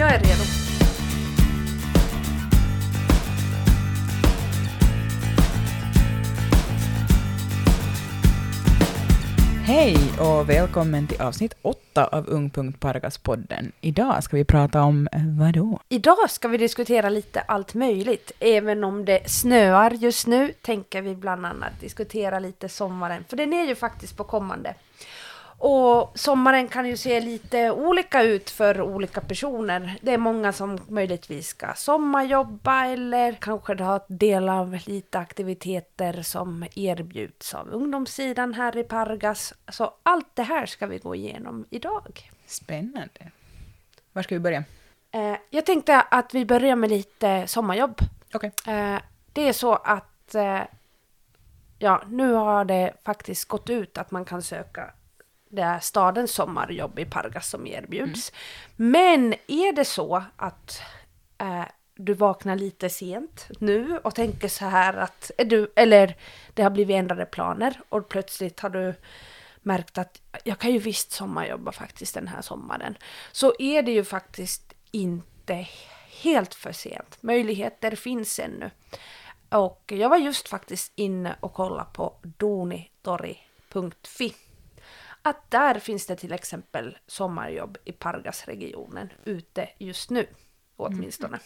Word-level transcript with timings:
Jag 0.00 0.14
är 0.14 0.18
redo. 0.18 0.42
Hej 9.64 9.96
och 10.20 10.48
välkommen 10.48 11.06
till 11.06 11.20
avsnitt 11.20 11.54
åtta 11.62 12.06
av 12.06 12.28
Ung.Pargas-podden. 12.28 13.72
Idag 13.80 14.24
ska 14.24 14.36
vi 14.36 14.44
prata 14.44 14.82
om 14.82 15.08
eh, 15.12 15.20
vadå? 15.38 15.80
Idag 15.88 16.30
ska 16.30 16.48
vi 16.48 16.58
diskutera 16.58 17.08
lite 17.08 17.40
allt 17.40 17.74
möjligt. 17.74 18.32
Även 18.38 18.84
om 18.84 19.04
det 19.04 19.30
snöar 19.30 19.90
just 19.90 20.26
nu 20.26 20.52
tänker 20.62 21.02
vi 21.02 21.14
bland 21.14 21.46
annat 21.46 21.80
diskutera 21.80 22.38
lite 22.38 22.68
sommaren. 22.68 23.24
För 23.28 23.36
den 23.36 23.52
är 23.52 23.64
ju 23.64 23.74
faktiskt 23.74 24.16
på 24.16 24.24
kommande. 24.24 24.74
Och 25.62 26.18
sommaren 26.18 26.68
kan 26.68 26.86
ju 26.86 26.96
se 26.96 27.20
lite 27.20 27.70
olika 27.70 28.22
ut 28.22 28.50
för 28.50 28.80
olika 28.80 29.20
personer. 29.20 29.98
Det 30.02 30.12
är 30.12 30.18
många 30.18 30.52
som 30.52 30.78
möjligtvis 30.88 31.48
ska 31.48 31.74
sommarjobba 31.74 32.86
eller 32.86 33.32
kanske 33.32 33.76
ta 33.76 34.00
del 34.08 34.48
av 34.48 34.78
lite 34.86 35.18
aktiviteter 35.18 36.22
som 36.22 36.66
erbjuds 36.74 37.54
av 37.54 37.68
ungdomssidan 37.68 38.54
här 38.54 38.76
i 38.76 38.84
Pargas. 38.84 39.54
Så 39.68 39.94
allt 40.02 40.36
det 40.36 40.42
här 40.42 40.66
ska 40.66 40.86
vi 40.86 40.98
gå 40.98 41.14
igenom 41.14 41.66
idag. 41.70 42.30
Spännande. 42.46 43.30
Var 44.12 44.22
ska 44.22 44.34
vi 44.34 44.40
börja? 44.40 44.64
Eh, 45.10 45.36
jag 45.50 45.66
tänkte 45.66 46.00
att 46.00 46.34
vi 46.34 46.44
börjar 46.44 46.76
med 46.76 46.90
lite 46.90 47.46
sommarjobb. 47.46 48.00
Okej. 48.34 48.52
Eh, 48.66 48.98
det 49.32 49.48
är 49.48 49.52
så 49.52 49.74
att 49.74 50.34
eh, 50.34 50.60
ja, 51.78 52.02
nu 52.06 52.32
har 52.32 52.64
det 52.64 52.92
faktiskt 53.04 53.48
gått 53.48 53.70
ut 53.70 53.98
att 53.98 54.10
man 54.10 54.24
kan 54.24 54.42
söka 54.42 54.90
det 55.50 55.62
är 55.62 55.80
stadens 55.80 56.32
sommarjobb 56.32 56.98
i 56.98 57.04
Pargas 57.04 57.48
som 57.48 57.66
erbjuds. 57.66 58.32
Men 58.76 59.34
är 59.46 59.72
det 59.72 59.84
så 59.84 60.24
att 60.36 60.82
eh, 61.38 61.64
du 61.94 62.14
vaknar 62.14 62.56
lite 62.56 62.90
sent 62.90 63.48
nu 63.58 63.98
och 63.98 64.14
tänker 64.14 64.48
så 64.48 64.64
här 64.64 64.94
att, 64.94 65.30
är 65.38 65.44
du, 65.44 65.72
eller 65.76 66.16
det 66.54 66.62
har 66.62 66.70
blivit 66.70 66.96
ändrade 66.96 67.26
planer 67.26 67.80
och 67.88 68.08
plötsligt 68.08 68.60
har 68.60 68.70
du 68.70 68.94
märkt 69.62 69.98
att 69.98 70.20
jag 70.44 70.58
kan 70.58 70.72
ju 70.72 70.78
visst 70.78 71.12
sommarjobba 71.12 71.72
faktiskt 71.72 72.14
den 72.14 72.28
här 72.28 72.42
sommaren. 72.42 72.96
Så 73.32 73.54
är 73.58 73.82
det 73.82 73.92
ju 73.92 74.04
faktiskt 74.04 74.74
inte 74.90 75.68
helt 76.22 76.54
för 76.54 76.72
sent. 76.72 77.18
Möjligheter 77.20 77.96
finns 77.96 78.38
ännu. 78.38 78.70
Och 79.48 79.92
jag 79.96 80.08
var 80.08 80.16
just 80.16 80.48
faktiskt 80.48 80.92
inne 80.94 81.36
och 81.40 81.54
kollade 81.54 81.86
på 81.92 82.14
donitori.fi 82.22 84.34
att 85.22 85.50
där 85.50 85.78
finns 85.78 86.06
det 86.06 86.16
till 86.16 86.32
exempel 86.32 86.98
sommarjobb 87.06 87.78
i 87.84 87.92
Pargasregionen 87.92 89.12
ute 89.24 89.68
just 89.78 90.10
nu, 90.10 90.26
åtminstone. 90.76 91.38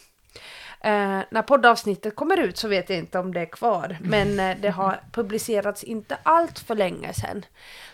Eh, 0.81 1.21
när 1.29 1.41
poddavsnittet 1.41 2.15
kommer 2.15 2.39
ut 2.39 2.57
så 2.57 2.67
vet 2.67 2.89
jag 2.89 2.99
inte 2.99 3.19
om 3.19 3.33
det 3.33 3.39
är 3.39 3.45
kvar, 3.45 3.97
men 4.01 4.39
eh, 4.39 4.57
det 4.61 4.69
har 4.69 4.99
publicerats 5.11 5.83
inte 5.83 6.17
allt 6.23 6.59
för 6.59 6.75
länge 6.75 7.13
sedan. 7.13 7.45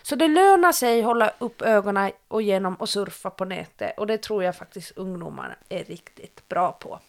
Så 0.02 0.16
det 0.16 0.28
lönar 0.28 0.72
sig 0.72 0.98
att 1.00 1.04
hålla 1.04 1.32
upp 1.38 1.62
ögonen 1.62 2.12
och 2.28 2.42
genom 2.42 2.74
och 2.74 2.88
surfa 2.88 3.30
på 3.30 3.44
nätet 3.44 3.98
och 3.98 4.06
det 4.06 4.18
tror 4.18 4.44
jag 4.44 4.56
faktiskt 4.56 4.92
ungdomarna 4.96 5.54
är 5.68 5.84
riktigt 5.84 6.48
bra 6.48 6.72
på. 6.72 7.00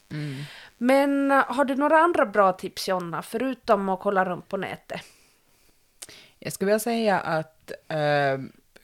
Men 0.78 1.32
eh, 1.32 1.44
har 1.48 1.66
du 1.66 1.76
några 1.76 1.98
andra 1.98 2.26
bra 2.26 2.54
tips 2.54 2.88
Jonna, 2.88 3.22
förutom 3.22 3.90
att 3.90 4.00
kolla 4.00 4.26
runt 4.26 4.48
på 4.48 4.58
nätet? 4.58 5.02
Jag 6.40 6.54
skulle 6.54 6.68
vilja 6.68 6.80
säga 6.80 7.20
att 7.20 7.72
eh, 7.88 8.38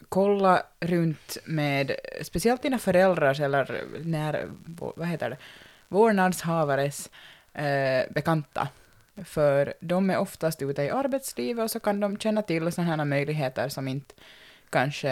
kolla 0.09 0.63
runt 0.79 1.37
med 1.45 1.95
speciellt 2.21 2.61
dina 2.61 2.79
föräldrars 2.79 3.39
eller 3.39 3.83
när, 4.03 4.49
vad 4.95 5.07
heter 5.07 5.29
det, 5.29 5.37
vårdnadshavares 5.87 7.09
eh, 7.53 8.13
bekanta. 8.13 8.67
För 9.25 9.73
de 9.79 10.09
är 10.09 10.17
oftast 10.17 10.61
ute 10.61 10.83
i 10.83 10.89
arbetslivet 10.89 11.63
och 11.63 11.71
så 11.71 11.79
kan 11.79 11.99
de 11.99 12.17
känna 12.17 12.41
till 12.41 12.71
sådana 12.71 12.95
här 12.95 13.05
möjligheter 13.05 13.69
som 13.69 13.87
inte 13.87 14.15
kanske 14.69 15.11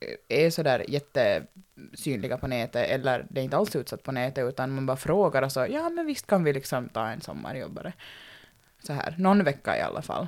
eh, 0.00 0.44
är 0.44 0.50
sådär 0.50 0.84
jättesynliga 0.88 2.38
på 2.38 2.46
nätet 2.46 2.90
eller 2.90 3.26
det 3.30 3.40
är 3.40 3.44
inte 3.44 3.56
alls 3.56 3.76
utsatt 3.76 4.02
på 4.02 4.12
nätet 4.12 4.48
utan 4.48 4.70
man 4.70 4.86
bara 4.86 4.96
frågar 4.96 5.42
och 5.42 5.52
så 5.52 5.66
ja 5.70 5.88
men 5.88 6.06
visst 6.06 6.26
kan 6.26 6.44
vi 6.44 6.52
liksom 6.52 6.88
ta 6.88 7.08
en 7.08 7.20
sommarjobbare. 7.20 7.92
Så 8.82 8.92
här, 8.92 9.14
någon 9.18 9.44
vecka 9.44 9.78
i 9.78 9.80
alla 9.80 10.02
fall. 10.02 10.26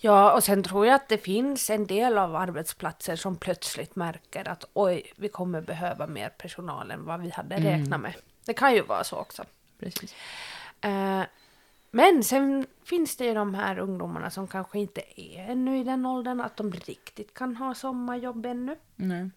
Ja, 0.00 0.32
och 0.32 0.44
sen 0.44 0.62
tror 0.62 0.86
jag 0.86 0.94
att 0.94 1.08
det 1.08 1.18
finns 1.18 1.70
en 1.70 1.86
del 1.86 2.18
av 2.18 2.36
arbetsplatser 2.36 3.16
som 3.16 3.36
plötsligt 3.36 3.96
märker 3.96 4.48
att 4.48 4.64
oj, 4.72 5.12
vi 5.16 5.28
kommer 5.28 5.60
behöva 5.60 6.06
mer 6.06 6.28
personal 6.28 6.90
än 6.90 7.04
vad 7.04 7.20
vi 7.20 7.30
hade 7.30 7.54
Mm. 7.56 7.80
räknat 7.80 8.00
med. 8.00 8.14
Det 8.46 8.54
kan 8.54 8.74
ju 8.74 8.82
vara 8.82 9.04
så 9.04 9.16
också. 9.16 9.44
Precis. 9.78 10.14
Eh, 10.80 11.22
men 11.90 12.24
sen 12.24 12.66
finns 12.84 13.16
det 13.16 13.24
ju 13.24 13.34
de 13.34 13.54
här 13.54 13.78
ungdomarna 13.78 14.30
som 14.30 14.46
kanske 14.48 14.78
inte 14.78 15.20
är 15.20 15.50
ännu 15.50 15.78
i 15.80 15.84
den 15.84 16.06
åldern 16.06 16.40
att 16.40 16.56
de 16.56 16.72
riktigt 16.72 17.34
kan 17.34 17.56
ha 17.56 17.74
sommarjobb 17.74 18.46
ännu. 18.46 18.76
Nej. 18.96 19.30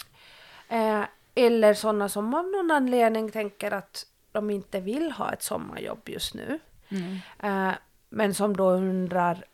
Eh, 0.69 1.03
eller 1.35 1.73
sådana 1.73 2.09
som 2.09 2.33
av 2.33 2.45
någon 2.47 2.71
anledning 2.71 3.31
tänker 3.31 3.71
att 3.71 4.05
de 4.31 4.49
inte 4.49 4.79
vill 4.79 5.11
ha 5.11 5.33
ett 5.33 5.43
sommarjobb 5.43 6.09
just 6.09 6.33
nu. 6.33 6.59
Eh, 7.39 7.71
men 8.09 8.33
som 8.33 8.57
då 8.57 8.69
undrar 8.71 9.45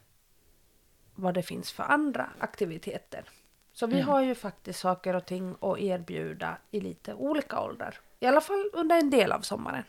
vad 1.18 1.34
det 1.34 1.44
finns 1.44 1.72
för 1.72 1.84
andra 1.84 2.30
aktiviteter. 2.40 3.24
Så 3.74 3.88
vi 3.88 3.96
Mm. 3.96 4.08
har 4.08 4.22
ju 4.22 4.36
faktiskt 4.36 4.80
saker 4.80 5.16
och 5.16 5.26
ting 5.26 5.56
att 5.62 5.80
erbjuda 5.80 6.58
i 6.72 6.80
lite 6.82 7.14
olika 7.14 7.60
åldrar. 7.60 8.00
I 8.20 8.26
alla 8.26 8.42
fall 8.42 8.70
under 8.74 8.96
en 9.00 9.10
del 9.10 9.32
av 9.32 9.42
sommaren. 9.42 9.84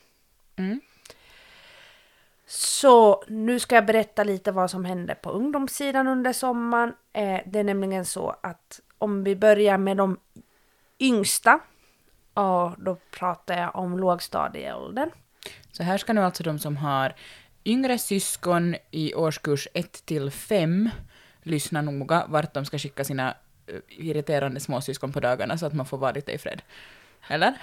Mm. 0.57 0.81
Så 2.47 3.25
nu 3.29 3.61
ska 3.61 3.75
jag 3.75 3.87
berätta 3.87 4.25
lite 4.25 4.53
vad 4.53 4.71
som 4.71 4.85
hände 4.85 5.15
på 5.15 5.31
ungdomssidan 5.31 6.07
under 6.09 6.33
sommaren. 6.33 6.95
Eh, 7.13 7.41
det 7.47 7.59
är 7.59 7.65
nämligen 7.65 8.05
så 8.05 8.37
att 8.41 8.81
om 8.99 9.25
vi 9.25 9.37
börjar 9.37 9.79
med 9.79 9.97
de 9.97 10.19
yngsta, 10.99 11.61
och 12.35 12.71
då 12.83 12.97
pratar 13.11 13.59
jag 13.59 13.77
om 13.77 13.99
lågstadieåldern. 13.99 15.11
Så 15.73 15.83
här 15.83 15.99
ska 15.99 16.13
nu 16.13 16.21
alltså 16.21 16.43
de 16.43 16.59
som 16.59 16.77
har 16.77 17.15
yngre 17.65 17.99
syskon 17.99 18.77
i 18.91 19.15
årskurs 19.15 19.69
1 19.75 20.07
till 20.07 20.31
5 20.31 20.91
lyssna 21.49 21.83
noga 21.83 22.25
vart 22.29 22.55
de 22.55 22.65
ska 22.65 22.79
skicka 22.79 23.05
sina 23.05 23.35
eh, 23.67 23.75
irriterande 23.89 24.61
småsyskon 24.61 25.13
på 25.13 25.21
dagarna 25.21 25.59
så 25.59 25.67
att 25.67 25.75
man 25.75 25.87
får 25.87 25.99
vara 25.99 26.13
lite 26.13 26.33
i 26.33 26.39
fred. 26.39 26.63
Eller? 27.29 27.55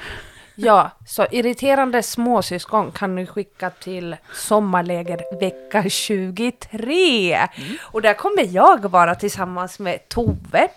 Ja, 0.55 0.91
så 1.07 1.25
irriterande 1.31 2.03
småsyskon 2.03 2.91
kan 2.91 3.15
du 3.15 3.25
skicka 3.25 3.69
till 3.69 4.15
sommarläger 4.33 5.39
vecka 5.39 5.89
23. 5.89 7.47
Och 7.81 8.01
där 8.01 8.13
kommer 8.13 8.55
jag 8.55 8.89
vara 8.89 9.15
tillsammans 9.15 9.79
med 9.79 10.09
Tove. 10.09 10.69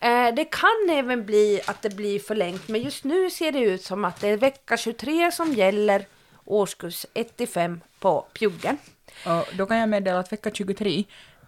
Eh, 0.00 0.34
det 0.34 0.44
kan 0.44 0.90
även 0.90 1.26
bli 1.26 1.60
att 1.66 1.82
det 1.82 1.96
blir 1.96 2.18
förlängt, 2.18 2.68
men 2.68 2.82
just 2.82 3.04
nu 3.04 3.30
ser 3.30 3.52
det 3.52 3.58
ut 3.58 3.82
som 3.82 4.04
att 4.04 4.20
det 4.20 4.28
är 4.28 4.36
vecka 4.36 4.76
23 4.76 5.32
som 5.32 5.52
gäller 5.52 6.06
årskurs 6.44 7.06
1 7.14 7.36
till 7.36 7.48
5 7.48 7.80
på 8.00 8.26
Pjuggen. 8.32 8.78
Och 9.26 9.56
då 9.56 9.66
kan 9.66 9.76
jag 9.76 9.88
meddela 9.88 10.18
att 10.18 10.32
vecka 10.32 10.50
23 10.50 11.04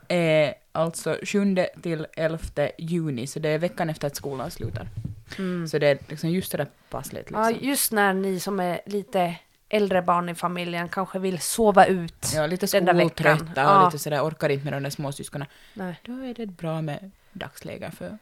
är 0.09 0.55
alltså 0.73 1.19
7 1.23 1.57
till 1.83 2.07
11 2.17 2.39
juni, 2.79 3.27
så 3.27 3.39
det 3.39 3.49
är 3.49 3.59
veckan 3.59 3.91
efter 3.91 4.07
att 4.07 4.17
skolan 4.17 4.51
slutar. 4.51 4.89
Så 5.71 5.79
det 5.79 5.87
är 5.89 5.99
liksom 6.09 6.31
just 6.31 6.53
det 6.53 6.59
där 6.59 6.67
passligt. 6.91 7.29
Ja, 7.33 7.49
Liksom. 7.49 7.69
just 7.69 7.93
när 7.93 8.15
ni 8.15 8.41
som 8.41 8.61
är 8.61 8.81
lite 8.87 9.35
äldre 9.69 10.03
barn 10.03 10.29
i 10.29 10.35
familjen 10.35 10.89
kanske 10.89 11.19
vill 11.19 11.39
sova 11.41 11.87
ut. 11.87 12.33
Ja, 12.35 12.47
lite 12.47 12.67
den 12.67 12.85
där 12.85 12.95
veckan. 12.95 13.09
skoltrötta 13.37 13.65
och 13.77 13.83
Ja. 13.83 13.85
lite 13.87 13.99
sådär, 13.99 14.21
orkar 14.29 14.49
inte 14.49 14.65
med 14.65 14.73
de 14.73 14.83
där 14.83 14.91
småsyskonen. 14.91 15.49
Nej. 15.75 16.01
Då 16.05 16.13
är 16.13 16.35
det 16.35 16.47
bra 16.47 16.83
med 16.83 17.11
dagsläge 17.33 17.91
för 17.91 18.19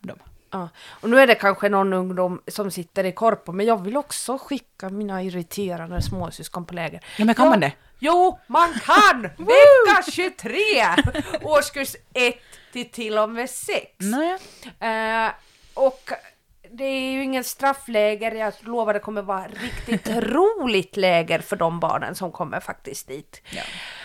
dem. 0.00 0.18
Ja, 0.50 0.68
och 0.88 1.10
nu 1.10 1.18
är 1.20 1.26
det 1.26 1.34
kanske 1.34 1.68
någon 1.68 1.92
ungdom 1.92 2.40
som 2.48 2.70
sitter 2.70 3.04
i 3.04 3.12
korpo, 3.12 3.52
men 3.52 3.66
jag 3.66 3.82
vill 3.84 3.96
också 3.96 4.38
skicka 4.38 4.88
mina 4.88 5.22
irriterande 5.22 6.02
småsyskon 6.02 6.64
på 6.64 6.74
läger. 6.74 7.00
Ja, 7.18 7.24
men 7.24 7.34
kan 7.34 7.44
Ja. 7.44 7.50
man 7.50 7.60
det? 7.60 7.72
Jo, 8.04 8.38
man 8.46 8.74
kan! 8.74 9.22
Vecka 9.36 10.10
23! 10.10 10.56
Årskurs 11.42 11.96
1 12.14 12.34
till 12.72 12.90
till 12.90 13.18
och 13.18 13.30
med 13.30 13.50
6. 13.50 13.86
Nåja. 13.98 14.38
Eh, 14.80 15.32
och 15.74 16.10
det 16.70 16.84
är 16.84 17.12
ju 17.12 17.22
ingen 17.22 17.44
straffläger, 17.44 18.32
jag 18.32 18.52
lovar 18.60 18.94
det 18.94 19.00
kommer 19.00 19.22
vara 19.22 19.46
riktigt 19.46 20.08
roligt 20.16 20.96
läger 20.96 21.38
för 21.38 21.56
de 21.56 21.80
barnen 21.80 22.14
som 22.14 22.32
kommer 22.32 22.60
faktiskt 22.60 23.08
dit. 23.08 23.42
Ja. 23.50 23.62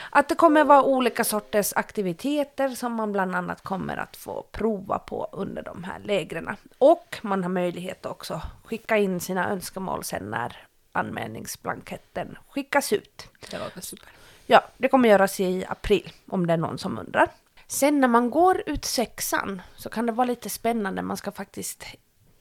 Att 0.10 0.30
det 0.30 0.36
kommer 0.36 0.64
vara 0.64 0.84
olika 0.84 1.24
sorters 1.24 1.74
aktiviteter 1.76 2.70
som 2.70 2.94
man 2.94 3.12
bland 3.12 3.36
annat 3.36 3.64
kommer 3.64 3.98
att 3.98 4.18
få 4.18 4.46
prova 4.52 5.00
på 5.00 5.30
under 5.32 5.64
de 5.64 5.84
här 5.84 6.00
lägren. 6.00 6.56
Och 6.78 7.18
man 7.22 7.44
har 7.44 7.50
möjlighet 7.50 8.06
också 8.06 8.42
skicka 8.66 8.98
in 8.98 9.20
sina 9.20 9.50
önskemål 9.50 10.04
sen 10.04 10.30
när 10.30 10.68
anmälningsblanketten 10.98 12.38
skickas 12.50 12.94
ut. 12.94 13.28
Det 13.52 13.58
låter 13.60 13.82
super. 13.82 14.10
Ja, 14.46 14.62
det 14.78 14.88
kommer 14.88 15.10
göras 15.10 15.40
i 15.40 15.66
april 15.70 16.12
om 16.30 16.48
det 16.48 16.54
är 16.54 16.58
någon 16.58 16.78
som 16.78 16.98
undrar. 17.00 17.30
Sen 17.68 18.00
när 18.02 18.08
man 18.08 18.30
går 18.30 18.64
ut 18.66 18.86
sexan 18.86 19.62
så 19.76 19.90
kan 19.90 20.06
det 20.06 20.12
vara 20.12 20.28
lite 20.28 20.50
spännande. 20.50 21.02
Man 21.02 21.18
ska 21.18 21.32
faktiskt 21.32 21.84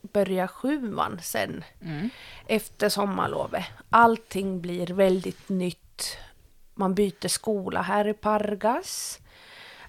börjar 0.01 0.47
sjuan 0.47 1.19
sen 1.23 1.63
Mm. 1.81 2.09
efter 2.47 2.89
sommarlovet. 2.89 3.65
Allting 3.89 4.61
blir 4.61 4.87
väldigt 4.87 5.49
nytt. 5.49 6.17
Man 6.75 6.95
byter 6.95 7.27
skola 7.27 7.81
här 7.81 8.07
i 8.07 8.13
Pargas. 8.13 9.19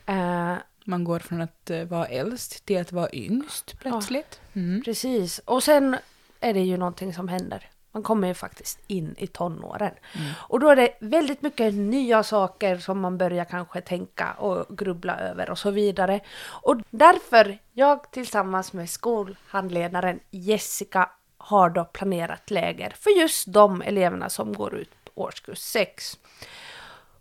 Eh, 0.06 0.55
Man 0.85 1.05
går 1.05 1.19
från 1.19 1.41
att 1.41 1.70
eh, 1.70 1.85
vara 1.85 2.06
äldst 2.06 2.65
till 2.65 2.81
att 2.81 2.93
vara 2.93 3.09
yngst 3.12 3.79
plötsligt. 3.79 4.41
Mm. 4.55 4.82
precis. 4.85 5.38
Och 5.44 5.62
sen 5.62 5.97
är 6.41 6.55
det 6.55 6.61
ju 6.61 6.76
någonting 6.76 7.15
som 7.15 7.29
händer. 7.29 7.70
Man 7.99 8.03
kommer 8.03 8.29
ju 8.29 8.35
faktiskt 8.35 8.81
in 8.87 9.15
i 9.19 9.27
tonåren. 9.27 9.95
Och 10.37 10.61
då 10.61 10.69
är 10.69 10.77
det 10.77 10.95
väldigt 11.00 11.43
mycket 11.43 11.75
nya 11.75 12.23
saker 12.23 12.79
som 12.79 13.00
man 13.00 13.19
börjar 13.19 13.45
kanske 13.45 13.81
tänka 13.81 14.33
och 14.33 14.79
grubbla 14.79 15.17
över 15.17 15.50
och 15.50 15.59
så 15.59 15.71
vidare. 15.71 16.21
Och 16.62 16.77
därför, 16.91 17.59
jag 17.73 18.11
tillsammans 18.11 18.73
med 18.73 18.91
skolhandledaren 18.91 20.21
Jessica 20.31 21.11
har 21.39 21.71
då 21.71 21.85
planerat 21.85 22.50
läger 22.50 22.91
för 22.91 23.11
just 23.11 23.53
de 23.53 23.83
eleverna 23.83 24.29
som 24.29 24.53
går 24.53 24.75
ut 24.75 25.11
årskurs 25.15 25.59
6. 25.59 26.19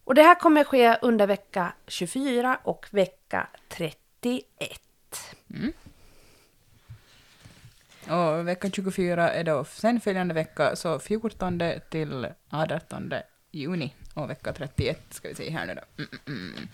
Och 0.03 0.15
det 0.15 0.23
här 0.23 0.35
kommer 0.35 0.63
ske 0.63 0.97
under 1.01 1.27
vecka 1.27 1.73
24 1.87 2.59
och 2.63 2.87
vecka 2.91 3.47
31. 3.69 4.43
Och 8.09 8.47
vecka 8.47 8.69
24 8.69 9.31
är 9.31 9.43
då 9.43 9.63
sen 9.65 9.99
följande 10.01 10.33
vecka, 10.33 10.75
så 10.75 10.99
14 10.99 11.61
till 11.89 12.27
18 12.49 13.13
juni. 13.51 13.93
Och 14.13 14.29
vecka 14.29 14.53
31 14.53 14.99
ska 15.09 15.27
vi 15.27 15.35
se 15.35 15.49
här 15.49 15.65
nu 15.65 15.73
då. 15.73 16.03
Mm, 16.03 16.09
mm, 16.27 16.53
mm. 16.57 16.67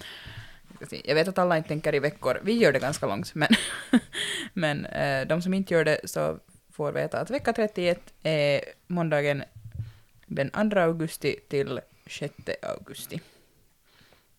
ska 0.75 0.85
se. 0.85 1.01
Jag 1.05 1.15
vet 1.15 1.27
att 1.27 1.37
alla 1.37 1.57
inte 1.57 1.69
tänker 1.69 1.95
i 1.95 1.99
veckor. 1.99 2.39
Vi 2.43 2.53
gör 2.53 2.73
det 2.73 2.79
ganska 2.79 3.07
långt, 3.07 3.35
men, 3.35 3.49
men 4.53 4.85
eh, 4.85 5.27
de 5.27 5.41
som 5.41 5.53
inte 5.53 5.73
gör 5.73 5.85
det 5.85 5.99
så 6.03 6.39
får 6.71 6.91
veta 6.91 7.19
att 7.19 7.29
vecka 7.29 7.53
31 7.53 8.13
är 8.23 8.61
måndagen 8.87 9.43
den 10.25 10.69
2 10.71 10.79
augusti 10.79 11.39
till 11.49 11.79
6 12.07 12.33
augusti. 12.61 13.21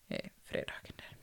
Är 0.08 0.30
fredagen 0.44 0.92
där. 0.96 1.16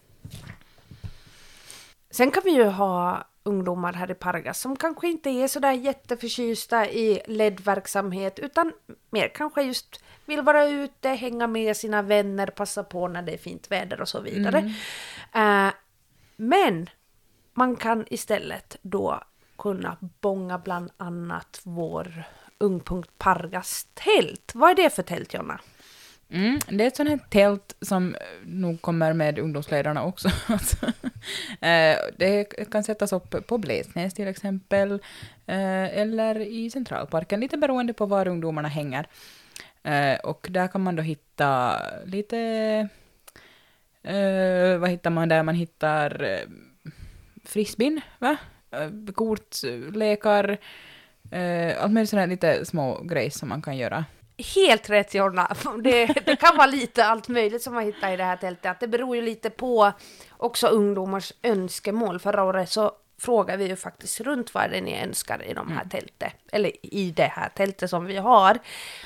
Sen 2.10 2.32
kan 2.32 2.44
vi 2.46 2.52
ju 2.52 2.64
ha 2.64 3.31
ungdomar 3.44 3.94
här 3.94 4.12
i 4.12 4.14
Pargas 4.14 4.60
som 4.60 4.76
kanske 4.76 5.08
inte 5.08 5.30
är 5.30 5.48
sådär 5.48 5.72
jätteförtjusta 5.72 6.90
i 6.90 7.22
LED-verksamhet 7.28 8.40
utan 8.40 8.74
mer 9.10 9.28
kanske 9.28 9.62
just 9.62 10.04
vill 10.26 10.42
vara 10.42 10.66
ute, 10.66 11.10
hänga 11.10 11.48
med 11.48 11.78
sina 11.78 12.02
vänner, 12.02 12.48
passa 12.48 12.84
på 12.84 13.08
när 13.08 13.22
det 13.22 13.34
är 13.34 13.38
fint 13.38 13.72
väder 13.72 14.02
och 14.02 14.10
så 14.10 14.22
vidare. 14.22 14.74
Eh, 15.34 15.74
men 16.36 16.90
man 17.54 17.76
kan 17.76 18.06
istället 18.10 18.78
då 18.82 19.24
kunna 19.58 19.98
bonga 20.22 20.58
bland 20.58 20.92
annat 20.98 21.62
vår 21.64 22.24
Ungpunkt 22.58 23.18
Pargas 23.18 23.88
tält. 23.94 24.52
Vad 24.56 24.72
är 24.72 24.76
det 24.76 24.90
för 24.90 25.04
tält 25.04 25.34
Jonna? 25.34 25.60
Mm, 26.34 26.60
det 26.68 26.84
är 26.84 26.88
ett 26.88 26.96
sånt 26.96 27.10
här 27.10 27.20
tält 27.30 27.76
som 27.82 28.16
eh, 28.16 28.22
nog 28.46 28.82
kommer 28.82 29.14
med 29.14 29.40
ungdomsledarna 29.40 30.04
också. 30.04 30.30
Alltså, 30.48 30.86
eh, 31.66 31.98
det 32.18 32.44
kan 32.72 32.84
sättas 32.84 33.14
upp 33.14 33.48
på 33.48 33.58
Blesnäs 33.58 34.14
till 34.14 34.28
exempel, 34.28 34.92
eh, 35.46 35.98
eller 36.00 36.40
i 36.40 36.70
Centralparken, 36.70 37.40
lite 37.40 37.58
beroende 37.58 37.94
på 37.94 38.06
var 38.06 38.28
ungdomarna 38.28 38.68
hänger. 38.68 39.08
Och 40.24 40.48
där 40.50 40.68
kan 40.68 40.82
man 40.82 40.96
då 40.96 41.04
hitta 41.04 41.78
lite... 42.06 42.88
Vad 44.80 44.90
hittar 44.90 45.10
man 45.10 45.30
där? 45.30 45.44
Man 45.44 45.56
hittar 45.56 46.40
frisbin, 47.46 48.02
va? 48.20 48.38
Kortlekar. 48.70 49.14
kort, 49.14 49.96
lekar, 49.96 50.58
allt 51.78 51.94
möjligt 51.94 52.10
sådana 52.10 52.22
här 52.22 52.28
lite 52.28 52.66
små 52.66 53.02
grejer 53.04 53.30
som 53.30 53.50
man 53.50 53.62
kan 53.62 53.78
göra. 53.78 54.06
Helt 54.42 54.90
rätt 54.90 55.14
Jonna. 55.14 55.56
Det, 55.84 56.06
det 56.26 56.36
kan 56.36 56.58
vara 56.58 56.68
lite 56.68 57.06
allt 57.06 57.28
möjligt 57.28 57.62
som 57.62 57.74
man 57.74 57.84
hittar 57.84 58.12
i 58.12 58.18
det 58.18 58.24
här 58.24 58.38
tältet. 58.38 58.72
Att 58.72 58.80
det 58.80 58.88
beror 58.88 59.16
ju 59.16 59.22
lite 59.22 59.50
på 59.50 59.92
också 60.38 60.68
ungdomars 60.68 61.34
önskemål. 61.44 62.20
Förra 62.20 62.44
året 62.44 62.70
så 62.70 62.92
frågade 63.22 63.58
vi 63.58 63.70
ju 63.70 63.76
faktiskt 63.76 64.22
runt 64.22 64.54
vad 64.54 64.64
är 64.64 64.70
det 64.70 64.82
ni 64.82 65.04
önskar 65.04 65.44
i 65.44 65.54
de 65.54 65.72
här 65.72 65.86
tältet. 65.86 66.34
Eller 66.52 66.86
i 66.96 67.12
det 67.12 67.32
här 67.36 67.50
tältet 67.50 67.90
som 67.90 68.06
vi 68.06 68.18
har. 68.18 68.60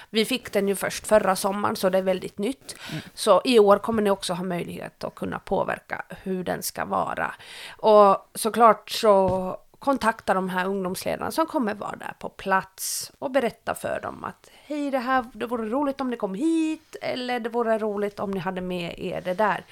Vi 0.10 0.26
fick 0.26 0.52
den 0.52 0.68
ju 0.68 0.76
först 0.76 1.08
förra 1.08 1.36
sommaren 1.36 1.76
så 1.76 1.90
det 1.90 1.98
är 1.98 2.02
väldigt 2.02 2.38
nytt. 2.38 2.76
Så 3.14 3.42
i 3.46 3.60
år 3.60 3.78
kommer 3.78 4.02
ni 4.02 4.10
också 4.10 4.34
ha 4.34 4.44
möjlighet 4.44 5.04
att 5.04 5.16
kunna 5.16 5.40
påverka 5.40 6.06
hur 6.10 6.44
den 6.44 6.64
ska 6.64 6.86
vara. 6.86 7.36
Och 7.78 8.31
såklart 8.34 8.90
så 8.90 9.58
kontakta 9.86 10.34
de 10.34 10.50
här 10.50 10.66
ungdomsledarna 10.66 11.32
som 11.32 11.46
kommer 11.46 11.74
vara 11.74 11.96
där 11.96 12.14
på 12.20 12.30
plats 12.30 13.12
och 13.20 13.32
berätta 13.32 13.76
för 13.76 14.00
dem 14.02 14.24
att 14.24 14.50
hej 14.54 14.92
det 14.92 15.00
här, 15.00 15.26
det 15.34 15.46
vore 15.46 15.70
roligt 15.70 16.02
om 16.02 16.10
ni 16.10 16.18
kom 16.18 16.34
hit 16.34 16.96
eller 17.02 17.40
det 17.40 17.50
vore 17.50 17.78
roligt 17.78 18.20
om 18.20 18.32
ni 18.32 18.40
hade 18.40 18.62
med 18.62 19.00
er 19.00 19.22
det 19.22 19.34
där. 19.34 19.66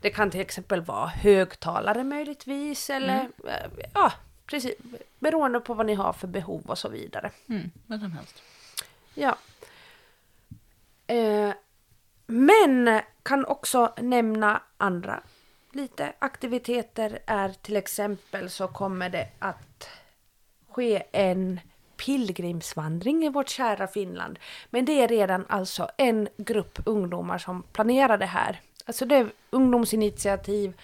Det 0.00 0.10
kan 0.10 0.30
till 0.30 0.40
exempel 0.40 0.80
vara 0.80 1.06
högtalare 1.06 2.04
möjligtvis 2.04 2.90
eller 2.90 3.28
eh, 3.44 3.86
ja, 3.94 4.12
precis 4.46 4.74
beroende 5.18 5.60
på 5.60 5.74
vad 5.74 5.86
ni 5.86 5.94
har 5.94 6.12
för 6.12 6.26
behov 6.28 6.62
och 6.66 6.78
så 6.78 6.88
vidare. 6.88 7.30
Mm, 7.48 7.70
vad 7.86 8.00
som 8.00 8.12
helst. 8.12 8.42
Ja. 9.14 9.36
Eh, 11.06 11.50
men 12.26 13.00
kan 13.22 13.44
också 13.44 13.94
nämna 13.96 14.62
andra 14.76 15.22
lite 15.76 16.12
aktiviteter 16.18 17.18
är 17.26 17.48
till 17.48 17.76
exempel 17.76 18.50
så 18.50 18.68
kommer 18.68 19.10
det 19.10 19.28
att 19.38 19.88
ske 20.70 21.02
en 21.12 21.60
pilgrimsvandring 21.96 23.24
i 23.24 23.28
vårt 23.28 23.48
kära 23.48 23.86
Finland. 23.86 24.38
Men 24.70 24.84
det 24.84 25.02
är 25.02 25.08
redan 25.08 25.46
alltså 25.48 25.88
en 25.96 26.28
grupp 26.36 26.78
ungdomar 26.84 27.38
som 27.38 27.62
planerar 27.62 28.18
det 28.18 28.26
här. 28.26 28.60
Alltså 28.84 29.06
det 29.06 29.16
är 29.16 29.28
ungdomsinitiativ. 29.50 30.80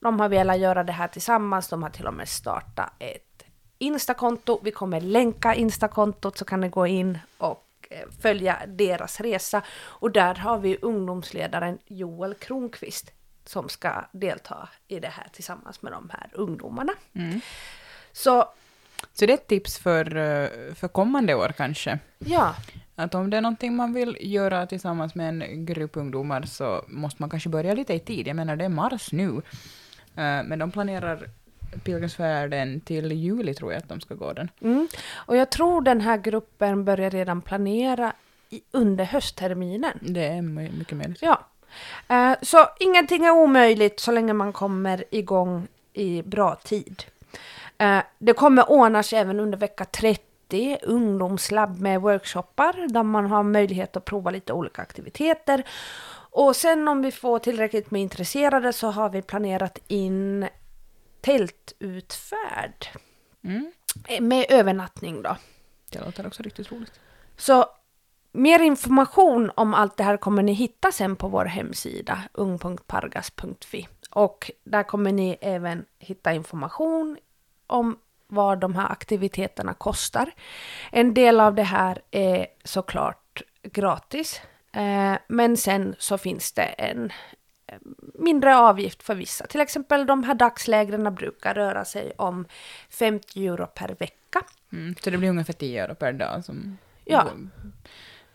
De 0.00 0.20
har 0.20 0.28
velat 0.28 0.58
göra 0.58 0.84
det 0.84 0.92
här 0.92 1.08
tillsammans. 1.08 1.68
De 1.68 1.82
har 1.82 1.90
till 1.90 2.06
och 2.06 2.14
med 2.14 2.28
startat 2.28 2.92
ett 2.98 3.44
Instakonto. 3.78 4.60
Vi 4.62 4.70
kommer 4.70 5.00
länka 5.00 5.54
Instakontot 5.54 6.38
så 6.38 6.44
kan 6.44 6.60
ni 6.60 6.68
gå 6.68 6.86
in 6.86 7.18
och 7.38 7.88
eh, 7.90 8.08
följa 8.22 8.58
deras 8.66 9.20
resa. 9.20 9.62
Och 9.78 10.10
där 10.10 10.34
har 10.34 10.58
vi 10.58 10.78
ungdomsledaren 10.82 11.78
Joel 11.86 12.34
Kronqvist 12.34 13.12
som 13.48 13.68
ska 13.68 14.04
delta 14.12 14.68
i 14.88 15.00
det 15.00 15.08
här 15.08 15.26
tillsammans 15.32 15.82
med 15.82 15.92
de 15.92 16.10
här 16.12 16.30
ungdomarna. 16.32 16.92
Mm. 17.14 17.40
Så 18.12 18.48
Så 19.12 19.26
det 19.26 19.32
är 19.32 19.34
ett 19.34 19.46
tips 19.46 19.78
för, 19.78 20.16
eh, 20.16 20.74
för 20.74 20.88
kommande 20.88 21.34
år 21.34 21.52
kanske. 21.56 21.98
ja, 22.18 22.54
Att 22.94 23.14
om 23.14 23.30
det 23.30 23.36
är 23.36 23.40
någonting 23.40 23.76
man 23.76 23.92
vill 23.92 24.16
göra 24.20 24.66
tillsammans 24.66 25.14
med 25.14 25.28
en 25.28 25.66
grupp 25.66 25.96
ungdomar 25.96 26.42
så 26.42 26.84
måste 26.88 27.22
man 27.22 27.30
kanske 27.30 27.48
börja 27.48 27.74
lite 27.74 27.94
i 27.94 28.00
tid. 28.00 28.26
Jag 28.28 28.36
menar, 28.36 28.56
det 28.56 28.64
är 28.64 28.68
mars 28.68 29.12
nu. 29.12 29.28
Eh, 30.16 30.42
Men 30.44 30.58
de 30.58 30.70
planerar 30.70 31.28
pilgrimsfärden 31.84 32.80
till 32.80 33.12
juli 33.12 33.54
tror 33.54 33.72
jag 33.72 33.78
att 33.82 33.88
de 33.88 34.00
ska 34.00 34.14
gå 34.14 34.32
den. 34.32 34.48
Mm. 34.60 34.88
Och 35.14 35.36
jag 35.36 35.50
tror 35.50 35.80
den 35.82 36.00
här 36.00 36.16
gruppen 36.18 36.84
börjar 36.84 37.10
redan 37.10 37.42
planera 37.42 38.12
i, 38.50 38.60
under 38.70 39.04
höstterminen. 39.04 39.98
Det 40.02 40.26
är 40.26 40.42
my- 40.42 40.70
mycket 40.78 40.96
möjligt. 40.98 41.22
Ja. 41.22 41.46
Eh, 42.08 42.32
så 42.42 42.68
ingenting 42.80 43.24
är 43.24 43.30
omöjligt 43.30 44.00
så 44.00 44.12
länge 44.12 44.32
man 44.32 44.52
kommer 44.52 45.04
igång 45.10 45.68
i 45.92 46.22
bra 46.22 46.54
tid. 46.54 47.04
Eh, 47.78 47.98
det 48.18 48.32
kommer 48.32 48.70
ordnas 48.70 49.12
även 49.12 49.40
under 49.40 49.58
vecka 49.58 49.84
30 49.84 50.78
ungdomslabb 50.82 51.80
med 51.80 52.00
workshoppar 52.00 52.86
där 52.88 53.02
man 53.02 53.26
har 53.26 53.42
möjlighet 53.42 53.96
att 53.96 54.04
prova 54.04 54.30
lite 54.30 54.52
olika 54.52 54.82
aktiviteter. 54.82 55.62
Och 56.30 56.56
sen 56.56 56.88
om 56.88 57.02
vi 57.02 57.12
får 57.12 57.38
tillräckligt 57.38 57.90
med 57.90 58.02
intresserade 58.02 58.72
så 58.72 58.90
har 58.90 59.08
vi 59.08 59.22
planerat 59.22 59.78
in 59.88 60.48
tältutfärd 61.20 62.88
Mm. 63.44 63.72
eh, 64.08 64.20
med 64.20 64.46
övernattning 64.48 65.22
då. 65.22 65.36
Det 65.90 65.98
låter 66.04 66.26
också 66.26 66.42
riktigt 66.42 66.72
roligt. 66.72 66.92
Så 67.36 67.66
mer 68.36 68.62
information 68.62 69.50
om 69.54 69.74
allt 69.74 69.96
det 69.96 70.04
här 70.04 70.16
kommer 70.16 70.42
ni 70.42 70.52
hitta 70.52 70.92
sen 70.92 71.16
på 71.16 71.28
vår 71.28 71.44
hemsida 71.44 72.22
ung.pargas.fi. 72.32 73.88
Och 74.10 74.50
där 74.64 74.82
kommer 74.82 75.12
ni 75.12 75.38
även 75.40 75.84
hitta 75.98 76.32
information 76.32 77.18
om 77.66 77.98
vad 78.26 78.60
de 78.60 78.74
här 78.74 78.92
aktiviteterna 78.92 79.74
kostar. 79.74 80.32
En 80.92 81.14
del 81.14 81.40
av 81.40 81.54
det 81.54 81.62
här 81.62 82.02
är 82.10 82.46
såklart 82.64 83.42
gratis. 83.62 84.40
Eh, 84.72 85.14
men 85.28 85.56
sen 85.56 85.94
så 85.98 86.18
finns 86.18 86.52
det 86.52 86.62
en 86.62 87.12
eh, 87.66 87.78
mindre 88.14 88.56
avgift 88.56 89.02
för 89.02 89.14
vissa. 89.14 89.46
Till 89.46 89.60
exempel 89.60 90.06
de 90.06 90.22
här 90.24 90.34
dagslägren 90.34 91.14
brukar 91.14 91.54
röra 91.54 91.84
sig 91.84 92.12
om 92.18 92.46
50 92.90 93.46
euro 93.46 93.66
per 93.66 93.88
vecka. 93.88 94.42
Mm. 94.72 94.94
Så 95.00 95.10
det 95.10 95.18
blir 95.18 95.30
ungefär 95.30 95.52
10 95.52 95.84
euro 95.84 95.94
per 95.94 96.12
dag 96.12 96.44
som 96.44 96.78
Ja. 97.06 97.30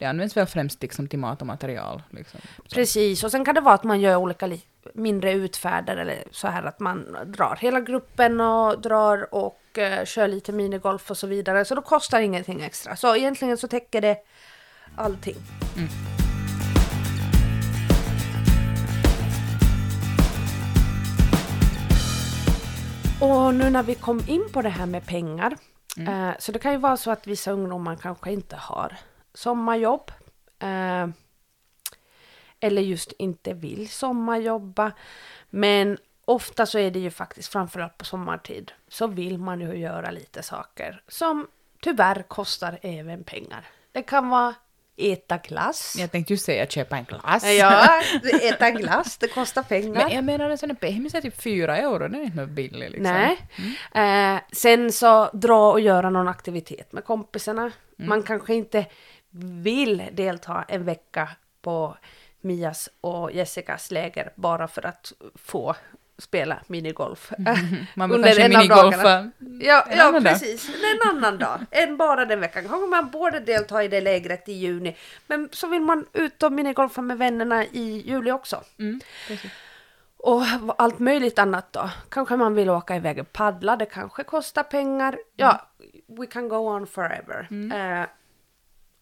Det 0.01 0.08
används 0.08 0.38
väl 0.38 0.46
främst 0.46 0.81
liksom 0.81 1.08
till 1.08 1.20
mat 1.20 1.41
och 1.41 1.48
material. 1.48 2.03
Liksom. 2.10 2.39
Precis, 2.74 3.24
och 3.24 3.31
sen 3.31 3.46
kan 3.46 3.55
det 3.55 3.62
vara 3.62 3.75
att 3.75 3.84
man 3.84 4.01
gör 4.01 4.15
olika 4.15 4.48
li- 4.48 4.63
mindre 4.93 5.31
utfärder 5.34 5.98
eller 5.98 6.24
så 6.31 6.48
här 6.48 6.63
att 6.63 6.79
man 6.79 7.17
drar 7.25 7.58
hela 7.62 7.79
gruppen 7.79 8.41
och 8.41 8.81
drar 8.81 9.34
och 9.34 9.77
eh, 9.77 10.05
kör 10.05 10.27
lite 10.27 10.51
minigolf 10.51 11.12
och 11.12 11.17
så 11.17 11.27
vidare. 11.27 11.65
Så 11.65 11.75
då 11.75 11.81
kostar 11.81 12.20
ingenting 12.22 12.62
extra. 12.62 12.96
Så 12.96 13.15
egentligen 13.15 13.58
så 13.58 13.67
täcker 13.67 14.01
det 14.01 14.17
allting. 14.96 15.36
Och 23.22 23.55
nu 23.55 23.70
när 23.70 23.84
vi 23.84 23.96
kom 23.96 24.22
in 24.27 24.50
på 24.53 24.62
det 24.62 24.70
här 24.70 24.86
med 24.86 25.05
pengar. 25.05 25.58
Eh, 25.98 26.29
så 26.39 26.51
det 26.51 26.60
kan 26.60 26.72
ju 26.72 26.77
vara 26.77 26.98
så 26.98 27.12
att 27.12 27.27
vissa 27.27 27.51
ungdomar 27.51 27.96
kanske 27.96 28.31
inte 28.31 28.55
har 28.55 28.96
sommarjobb. 29.34 30.12
Eh, 30.60 31.08
eller 32.60 32.82
just 32.82 33.12
inte 33.12 33.54
vill 33.54 33.90
sommarjobba. 33.90 34.92
Men 35.50 35.98
ofta 36.26 36.66
så 36.66 36.80
är 36.80 36.92
det 36.92 37.00
ju 37.00 37.12
faktiskt, 37.12 37.52
framförallt 37.52 37.98
på 37.98 38.06
sommartid, 38.06 38.72
så 38.88 39.08
vill 39.08 39.38
man 39.38 39.62
ju 39.62 39.74
göra 39.74 40.12
lite 40.12 40.44
saker 40.44 41.04
som 41.08 41.48
tyvärr 41.82 42.24
kostar 42.24 42.80
även 42.82 43.24
pengar. 43.24 43.68
Det 43.92 44.02
kan 44.02 44.30
vara 44.30 44.56
äta 44.98 45.38
glass. 45.38 45.96
Jag 46.00 46.12
tänkte 46.12 46.34
ju 46.34 46.38
säga 46.38 46.68
köpa 46.68 46.98
en 46.98 47.04
glass. 47.04 47.44
Ja, 47.44 48.02
äta 48.42 48.72
glass, 48.72 49.18
det 49.18 49.28
kostar 49.28 49.64
pengar. 49.64 50.04
Men 50.04 50.16
jag 50.16 50.24
menar 50.24 50.50
en 50.50 50.58
sån 50.58 50.70
här 50.70 50.78
pehmis 50.78 51.16
är 51.16 51.22
typ 51.22 51.42
fyra 51.42 51.78
euro, 51.78 52.08
det 52.08 52.18
är 52.18 52.24
inte 52.24 52.38
något 52.38 52.50
billigt 52.50 52.92
liksom. 52.92 53.36
Nej. 53.94 54.36
Eh, 54.36 54.42
sen 54.52 54.92
så 54.92 55.30
dra 55.34 55.72
och 55.72 55.80
göra 55.80 56.10
någon 56.10 56.28
aktivitet 56.28 56.92
med 56.92 57.06
kompisarna. 57.06 57.72
Man 57.96 58.24
kanske 58.24 58.54
inte 58.54 58.86
vill 59.40 60.04
delta 60.12 60.66
en 60.68 60.84
vecka 60.84 61.30
på 61.62 61.98
Mias 62.42 62.90
och 63.02 63.32
Jessicas 63.32 63.92
läger 63.92 64.32
bara 64.36 64.68
för 64.68 64.86
att 64.86 65.14
få 65.36 65.76
spela 66.18 66.60
minigolf. 66.68 67.32
Man 67.96 68.10
vill 68.10 68.16
Under 68.26 68.40
en 68.40 68.56
av 68.56 68.68
dagarna. 68.68 69.32
Ja, 69.62 69.86
en 69.90 69.98
ja 69.98 70.04
annan 70.04 70.24
dag. 70.24 70.34
precis. 70.34 70.70
En 70.70 71.10
annan 71.10 71.38
dag. 71.38 71.60
Än 71.72 71.98
bara 71.98 72.26
den 72.26 72.40
veckan. 72.40 72.68
Kanske 72.68 72.88
man 72.88 73.10
borde 73.10 73.40
delta 73.40 73.84
i 73.84 73.88
det 73.88 74.02
lägret 74.02 74.50
i 74.50 74.54
juni. 74.54 74.96
Men 75.28 75.50
så 75.52 75.68
vill 75.68 75.82
man 75.82 76.06
ut 76.14 76.44
och 76.44 76.52
minigolfa 76.52 77.02
med 77.02 77.18
vännerna 77.18 77.66
i 77.66 78.04
juli 78.08 78.32
också. 78.32 78.64
Mm, 78.80 79.02
precis. 79.28 79.52
Och 80.18 80.44
allt 80.78 81.00
möjligt 81.00 81.40
annat 81.40 81.74
då. 81.74 81.90
Kanske 82.10 82.36
man 82.36 82.56
vill 82.56 82.70
åka 82.70 82.96
iväg 82.96 83.20
och 83.20 83.34
paddla, 83.34 83.76
det 83.76 83.86
kanske 83.86 84.24
kostar 84.24 84.64
pengar. 84.64 85.18
Ja, 85.36 85.70
we 86.08 86.26
can 86.26 86.50
go 86.50 86.56
on 86.56 86.88
forever. 86.88 87.48
Eh, 87.74 88.08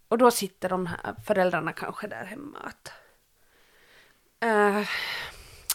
och 0.10 0.18
då 0.18 0.32
sitter 0.32 0.70
de 0.70 0.86
här 0.86 1.16
föräldrarna 1.26 1.74
kanske 1.74 2.08
där 2.08 2.26
hemma 2.26 2.60
att... 2.60 2.92
Eh, 4.40 4.90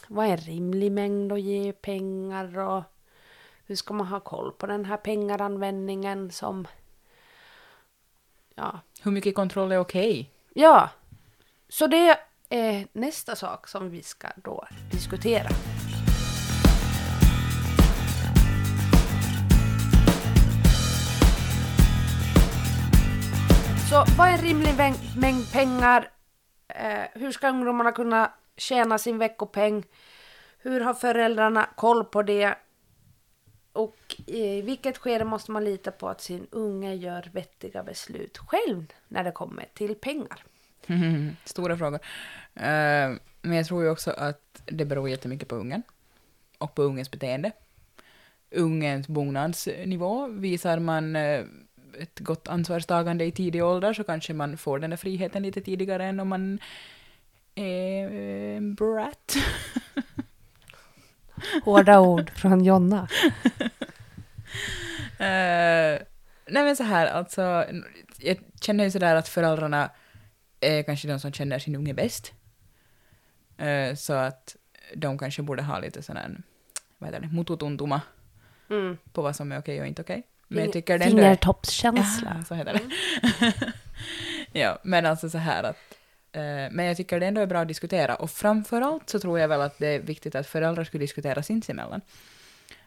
vad 0.09 0.26
är 0.26 0.31
en 0.31 0.37
rimlig 0.37 0.93
mängd 0.93 1.33
att 1.33 1.41
ge 1.41 1.73
pengar 1.73 2.59
och 2.59 2.83
hur 3.67 3.76
ska 3.76 3.95
man 3.95 4.07
ha 4.07 4.21
koll 4.21 4.53
på 4.53 4.67
den 4.67 4.85
här 4.85 4.97
pengaranvändningen 4.97 6.31
som... 6.31 6.67
Ja, 8.55 8.81
Hur 9.03 9.11
mycket 9.11 9.35
kontroll 9.35 9.73
är 9.73 9.79
okej? 9.79 10.31
Ja, 10.55 10.91
så 11.69 11.87
det 11.87 12.19
är 12.49 12.87
nästa 12.93 13.37
sak 13.37 13.69
som 13.69 13.91
vi 13.91 14.03
ska 14.03 14.29
då 14.37 14.67
diskutera. 14.91 15.49
Vad 24.18 24.28
är 24.28 24.33
en 24.33 24.38
rimlig 24.38 24.75
mängd 25.16 25.52
pengar? 25.52 26.11
Eh, 26.68 27.02
hur 27.12 27.33
ska 27.33 27.49
ungdomarna 27.49 27.92
kunna 27.92 28.33
tjäna 28.56 28.99
sin 28.99 29.18
veckopeng? 29.18 29.85
Hur 30.59 30.80
har 30.80 30.94
föräldrarna 30.94 31.68
koll 31.76 32.04
på 32.04 32.23
det? 32.23 32.54
Och 33.73 34.16
i 34.26 34.62
vilket 34.62 34.99
skede 34.99 35.25
måste 35.25 35.50
man 35.50 35.64
lita 35.64 35.90
på 35.90 36.09
att 36.09 36.21
sin 36.21 36.47
unge 36.50 36.94
gör 36.94 37.30
vettiga 37.33 37.83
beslut 37.83 38.38
själv 38.38 38.92
när 39.09 39.25
det 39.25 39.33
kommer 39.33 39.66
till 39.75 39.94
pengar? 39.94 40.44
Stora 41.44 41.76
frågor. 41.76 42.00
Eh, 42.54 43.11
men 43.42 43.56
jag 43.56 43.66
tror 43.66 43.83
ju 43.83 43.90
också 43.90 44.11
att 44.11 44.62
det 44.64 44.85
beror 44.85 45.09
jättemycket 45.09 45.49
på 45.49 45.56
ungen 45.56 45.83
och 46.59 46.75
på 46.75 46.83
ungens 46.83 47.11
beteende. 47.11 47.52
Ungens 48.50 49.09
mognadsnivå, 49.09 50.26
visar 50.26 50.78
man 50.78 51.16
eh, 51.16 51.44
ett 52.01 52.19
gott 52.21 52.49
ansvarstagande 52.49 53.25
i 53.25 53.33
tidig 53.33 53.65
ålder 53.65 53.93
så 53.93 54.05
kanske 54.05 54.35
man 54.35 54.57
får 54.57 54.79
den 54.79 54.91
där 54.91 54.97
friheten 54.97 55.43
lite 55.43 55.61
tidigare 55.61 56.05
än 56.05 56.21
om 56.21 56.29
man 56.29 56.59
är 57.55 58.05
eh, 58.13 58.57
en 58.57 58.75
brat. 58.75 59.35
Hårda 61.65 62.01
ord 62.01 62.31
från 62.31 62.65
Jonna. 62.65 63.09
Eh, 65.19 65.99
nej 66.47 66.65
men 66.65 66.77
så 66.77 66.83
här, 66.83 67.07
alltså, 67.07 67.65
jag 68.19 68.39
känner 68.61 68.85
ju 68.85 68.91
sådär 68.91 69.17
att 69.17 69.29
föräldrarna 69.29 69.91
är 70.61 70.83
kanske 70.83 71.09
de 71.09 71.21
som 71.21 71.33
känner 71.33 71.59
sin 71.59 71.77
unge 71.77 71.95
bäst. 71.95 72.33
Eh, 73.59 73.95
så 73.95 74.13
att 74.13 74.57
de 74.95 75.19
kanske 75.19 75.43
borde 75.43 75.63
ha 75.63 75.79
lite 75.79 76.03
sån 76.03 76.17
här, 76.17 76.37
vad 76.99 77.09
heter 77.11 77.21
det, 77.27 77.37
mututuntuma 77.37 78.01
Mm. 78.71 78.97
på 79.13 79.23
vad 79.23 79.37
som 79.37 79.53
är 79.53 79.59
okej 79.59 79.81
och 79.81 79.87
inte 79.87 80.03
okej. 80.03 80.23
Men 80.49 80.65
jag 80.65 80.73
tycker 80.73 80.99
det 80.99 81.05
är... 81.05 81.09
Fingertoppskänsla. 81.09 82.37
Ja, 82.39 82.45
så 82.45 82.55
heter 82.55 82.73
det. 82.73 83.53
ja, 84.61 84.79
men 84.83 85.07
alltså 85.07 85.31
så 85.31 85.39
här 85.39 85.63
att 85.63 85.77
eh, 86.33 86.71
men 86.71 86.85
jag 86.85 86.97
tycker 86.97 87.21
det 87.21 87.27
ändå 87.27 87.41
är 87.41 87.47
bra 87.47 87.61
att 87.61 87.69
diskutera 87.69 88.15
och 88.15 88.31
framförallt 88.31 89.11
så 89.11 89.21
tror 89.21 89.39
jag 89.39 89.49
väl 89.49 89.61
att 89.61 89.79
det 89.79 89.87
är 89.87 90.01
viktigt 90.01 90.35
att 90.35 90.47
föräldrar 90.47 90.85
skulle 90.85 91.05
diskutera 91.05 91.43
sinsemellan 91.43 92.01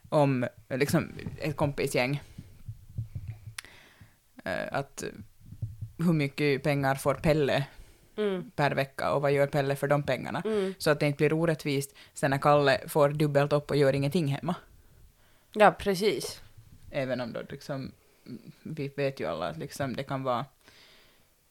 om 0.10 0.48
liksom 0.70 1.12
ett 1.42 1.56
kompisgäng. 1.56 2.22
Eh, 4.46 4.68
att 4.72 5.04
hur 5.98 6.14
mycket 6.14 6.64
pengar 6.64 6.96
får 6.96 7.14
Pelle 7.14 7.66
Mm. 8.18 8.52
per 8.56 8.72
vecka 8.72 9.12
och 9.12 9.22
vad 9.22 9.32
gör 9.32 9.48
Pelle 9.48 9.76
för 9.76 9.88
de 9.88 10.04
pengarna? 10.04 10.42
Mm. 10.46 10.74
Så 10.78 10.90
att 10.90 11.00
det 11.00 11.08
inte 11.08 11.18
blir 11.18 11.34
orättvist 11.34 11.96
sen 12.14 12.32
när 12.32 12.38
Kalle 12.38 12.82
får 12.88 13.10
dubbelt 13.10 13.54
upp 13.54 13.72
och 13.72 13.78
gör 13.78 13.94
ingenting 13.94 14.28
hemma. 14.28 14.56
Ja, 15.54 15.72
precis. 15.72 16.42
Även 16.98 17.22
om 17.22 17.34
då 17.34 17.42
liksom, 17.50 17.92
vi 18.64 18.88
vet 18.88 19.20
ju 19.20 19.26
alla 19.26 19.48
att 19.48 19.58
liksom 19.58 19.96
det 19.96 20.04
kan 20.04 20.24
vara 20.24 20.46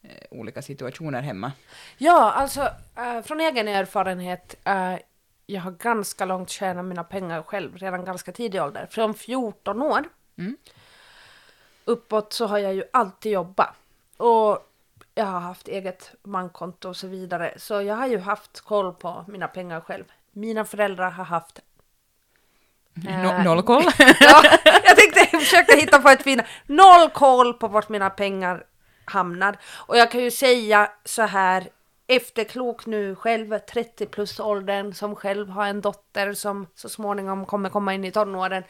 eh, 0.03 0.27
olika 0.31 0.63
situationer 0.63 1.23
hemma. 1.23 1.53
Ja, 1.99 2.33
alltså 2.33 2.61
eh, 2.97 3.23
från 3.23 3.41
egen 3.41 3.69
erfarenhet, 3.69 4.57
eh, 4.65 4.95
jag 5.47 5.61
har 5.61 5.71
ganska 5.71 6.25
långt 6.25 6.51
tjänat 6.51 6.85
mina 6.85 7.05
pengar 7.05 7.43
själv, 7.43 7.77
redan 7.77 8.05
ganska 8.05 8.33
tidig 8.33 8.63
ålder. 8.63 8.87
Från 8.91 9.15
14 9.15 9.83
år 9.83 10.05
Mm. 10.39 10.57
uppåt 11.85 12.33
så 12.33 12.47
har 12.47 12.59
jag 12.59 12.75
ju 12.75 12.85
alltid 12.93 13.33
jobbat. 13.33 13.75
Och 14.17 14.73
jag 15.15 15.25
har 15.25 15.41
haft 15.41 15.69
eget 15.69 16.15
bankkonto 16.23 16.89
och 16.89 16.97
så 16.97 17.07
vidare. 17.07 17.55
Så 17.57 17.83
jag 17.83 17.95
har 17.95 18.07
ju 18.07 18.19
haft 18.19 18.61
koll 18.61 18.93
på 18.95 19.25
mina 19.29 19.49
pengar 19.49 19.81
själv. 19.81 20.05
Mina 20.33 20.65
föräldrar 20.65 21.11
har 21.11 21.25
haft... 21.25 21.61
No, 23.05 23.43
noll 23.45 23.63
koll. 23.63 23.85
ja, 24.21 24.43
jag 24.85 24.97
tänkte 24.97 25.39
försöka 25.39 25.77
hitta 25.77 25.99
på 25.99 26.09
ett 26.09 26.23
fint... 26.23 26.43
Noll 26.67 27.11
koll 27.11 27.55
på 27.55 27.69
vart 27.69 27.89
mina 27.89 28.11
pengar 28.11 28.65
hamnar. 29.05 29.57
Och 29.67 29.97
jag 29.97 30.11
kan 30.11 30.21
ju 30.21 30.31
säga 30.31 30.91
så 31.05 31.23
här, 31.23 31.69
efterklok 32.07 32.87
nu 32.87 33.15
själv, 33.15 33.59
30 33.59 34.07
plus 34.07 34.41
åldern, 34.41 34.95
som 34.95 35.17
själv 35.17 35.49
har 35.49 35.67
en 35.67 35.81
dotter 35.81 36.33
som 36.33 36.67
så 36.75 36.89
småningom 36.89 37.47
kommer 37.47 37.69
komma 37.69 37.95
in 37.95 38.05
i 38.05 38.13
tonåren. 38.13 38.63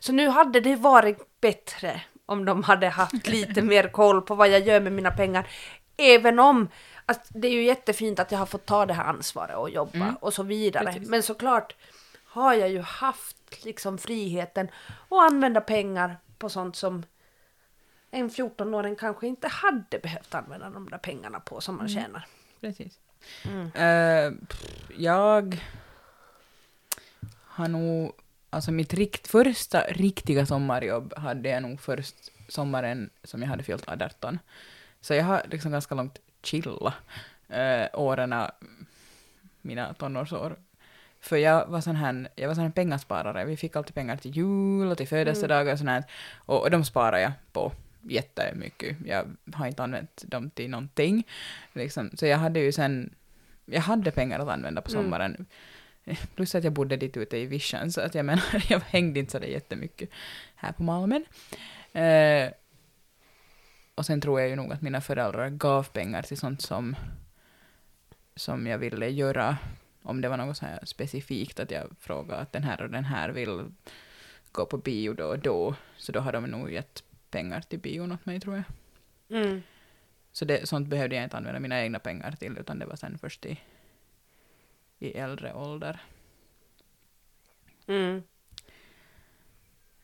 Så 0.00 0.12
nu 0.12 0.28
hade 0.28 0.60
det 0.60 0.76
varit 0.76 1.40
bättre 1.40 2.00
om 2.26 2.44
de 2.44 2.62
hade 2.62 2.88
haft 2.88 3.26
lite 3.26 3.62
mer 3.62 3.88
koll 3.88 4.22
på 4.22 4.34
vad 4.34 4.48
jag 4.48 4.60
gör 4.60 4.80
med 4.80 4.92
mina 4.92 5.10
pengar. 5.10 5.46
Även 5.96 6.38
om 6.38 6.68
att 7.06 7.26
det 7.28 7.48
är 7.48 7.52
ju 7.52 7.62
jättefint 7.64 8.18
att 8.20 8.32
jag 8.32 8.38
har 8.38 8.46
fått 8.46 8.66
ta 8.66 8.86
det 8.86 8.94
här 8.94 9.04
ansvaret 9.04 9.56
och 9.56 9.70
jobba 9.70 9.98
Mm. 9.98 10.14
och 10.20 10.34
så 10.34 10.42
vidare. 10.42 10.84
Precis. 10.92 11.08
Men 11.08 11.22
såklart 11.22 11.74
har 12.24 12.54
jag 12.54 12.68
ju 12.70 12.80
haft 12.80 13.36
liksom 13.64 13.98
friheten 13.98 14.68
att 15.08 15.32
använda 15.32 15.60
pengar 15.60 16.16
på 16.38 16.48
sånt 16.48 16.76
som 16.76 17.02
en 18.10 18.30
14-åring 18.30 18.96
kanske 18.96 19.26
inte 19.26 19.48
hade 19.48 19.98
behövt 19.98 20.34
använda 20.34 20.70
de 20.70 20.90
där 20.90 20.98
pengarna 20.98 21.40
på 21.40 21.60
som 21.60 21.76
man 21.76 21.88
tjänar. 21.88 22.26
Precis. 22.60 22.98
Mm. 23.44 23.66
Eh, 23.66 24.46
pff, 24.46 24.90
jag 24.96 25.56
har 27.44 27.68
nog, 27.68 28.12
alltså 28.50 28.72
mitt 28.72 28.94
rikt, 28.94 29.28
första 29.28 29.80
riktiga 29.80 30.46
sommarjobb 30.46 31.14
hade 31.16 31.48
jag 31.48 31.62
nog 31.62 31.80
först 31.80 32.16
sommaren 32.48 33.10
som 33.24 33.42
jag 33.42 33.48
hade 33.48 33.62
fyllt 33.62 33.88
18. 33.88 34.38
Så 35.00 35.14
jag 35.14 35.24
har 35.24 35.42
liksom 35.50 35.72
ganska 35.72 35.94
långt 35.94 36.18
chilla 36.42 36.94
uh, 37.50 38.00
åren, 38.00 38.34
mina 39.62 39.94
tonårsår. 39.94 40.56
För 41.20 41.36
jag 41.36 41.66
var 41.66 41.80
sån 41.80 41.96
här, 41.96 42.28
jag 42.36 42.48
var 42.48 42.54
sån 42.54 42.64
här 42.64 42.70
pengasparare. 42.70 43.44
Vi 43.44 43.56
fick 43.56 43.76
alltid 43.76 43.94
pengar 43.94 44.16
till 44.16 44.36
jul 44.36 44.90
och 44.90 44.96
till 44.96 45.08
födelsedagar 45.08 45.72
och 45.72 45.78
sånt 45.78 45.90
här. 45.90 46.04
Och, 46.36 46.62
och 46.62 46.70
de 46.70 46.84
sparade 46.84 47.20
jag 47.22 47.32
på 47.52 47.72
jättemycket. 48.02 48.96
Jag 49.06 49.24
har 49.52 49.66
inte 49.66 49.82
använt 49.82 50.22
dem 50.26 50.50
till 50.50 50.70
någonting. 50.70 51.26
Liksom. 51.72 52.10
Så 52.14 52.26
jag 52.26 52.38
hade 52.38 52.60
ju 52.60 52.72
sen, 52.72 53.14
jag 53.64 53.80
hade 53.80 54.10
pengar 54.10 54.38
att 54.40 54.48
använda 54.48 54.82
på 54.82 54.90
Mm. 54.90 55.02
sommaren. 55.04 55.46
Plus 56.34 56.54
att 56.54 56.64
jag 56.64 56.72
bodde 56.72 56.96
dit 56.96 57.16
ute 57.16 57.36
i 57.36 57.46
Vision, 57.46 57.92
så 57.92 58.00
att 58.00 58.14
jag 58.14 58.24
menar, 58.26 58.44
jag 58.68 58.80
hängde 58.80 59.20
inte 59.20 59.32
så 59.32 59.38
där 59.38 59.46
jättemycket 59.46 60.10
här 60.54 60.72
på 60.72 60.82
Malmen. 60.82 61.24
Eh, 61.92 62.50
och 63.94 64.06
sen 64.06 64.20
tror 64.20 64.40
jag 64.40 64.48
ju 64.48 64.56
nog 64.56 64.72
att 64.72 64.82
mina 64.82 65.00
föräldrar 65.00 65.48
gav 65.48 65.82
pengar 65.88 66.22
till 66.22 66.36
sånt 66.38 66.62
som, 66.62 66.96
som 68.36 68.66
jag 68.66 68.78
ville 68.78 69.08
göra. 69.08 69.56
Om 70.02 70.20
det 70.20 70.28
var 70.28 70.36
något 70.36 70.56
så 70.56 70.66
här 70.66 70.84
specifikt 70.84 71.60
att 71.60 71.70
jag 71.70 71.90
frågade 72.00 72.40
att 72.40 72.52
den 72.52 72.64
här 72.64 72.82
och 72.82 72.90
den 72.90 73.04
här 73.04 73.28
vill 73.28 73.64
gå 74.52 74.66
på 74.66 74.76
bio 74.76 75.12
då 75.12 75.24
och 75.26 75.38
då. 75.38 75.74
Så 75.96 76.12
då 76.12 76.20
har 76.20 76.32
de 76.32 76.44
nog 76.44 76.72
gett 76.72 77.04
pengar 77.30 77.60
till 77.60 77.78
bion 77.78 78.12
åt 78.12 78.26
mig 78.26 78.40
tror 78.40 78.56
jag. 78.56 78.64
Mm. 79.42 79.62
Så 80.32 80.44
det, 80.44 80.68
sånt 80.68 80.88
behövde 80.88 81.16
jag 81.16 81.24
inte 81.24 81.36
använda 81.36 81.60
mina 81.60 81.82
egna 81.82 81.98
pengar 81.98 82.32
till 82.32 82.58
utan 82.58 82.78
det 82.78 82.86
var 82.86 82.96
sen 82.96 83.18
först 83.18 83.46
i, 83.46 83.60
i 84.98 85.12
äldre 85.12 85.54
ålder 85.54 86.00
Mm. 87.90 88.22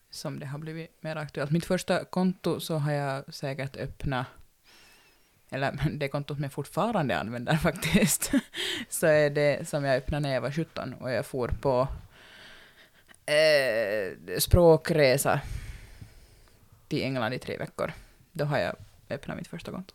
som 0.09 0.39
det 0.39 0.45
har 0.45 0.59
blivit 0.59 1.03
mer 1.03 1.15
aktuellt. 1.15 1.51
Mitt 1.51 1.65
första 1.65 2.05
konto 2.05 2.59
så 2.59 2.75
har 2.77 2.91
jag 2.91 3.33
säkert 3.33 3.75
öppnat, 3.75 4.27
eller 5.49 5.89
det 5.91 6.07
kontot 6.07 6.37
jag 6.41 6.51
fortfarande 6.51 7.19
använder 7.19 7.55
faktiskt, 7.57 8.31
så 8.89 9.07
är 9.07 9.29
det 9.29 9.69
som 9.69 9.83
jag 9.83 9.95
öppnade 9.95 10.27
när 10.27 10.33
jag 10.33 10.41
var 10.41 10.51
17 10.51 10.93
och 10.93 11.11
jag 11.11 11.25
for 11.25 11.47
på 11.47 11.87
eh, 13.25 14.37
språkresa 14.39 15.39
till 16.87 17.03
England 17.03 17.33
i 17.33 17.39
tre 17.39 17.57
veckor. 17.57 17.91
Då 18.31 18.45
har 18.45 18.57
jag 18.57 18.75
öppnat 19.09 19.37
mitt 19.37 19.47
första 19.47 19.71
konto. 19.71 19.93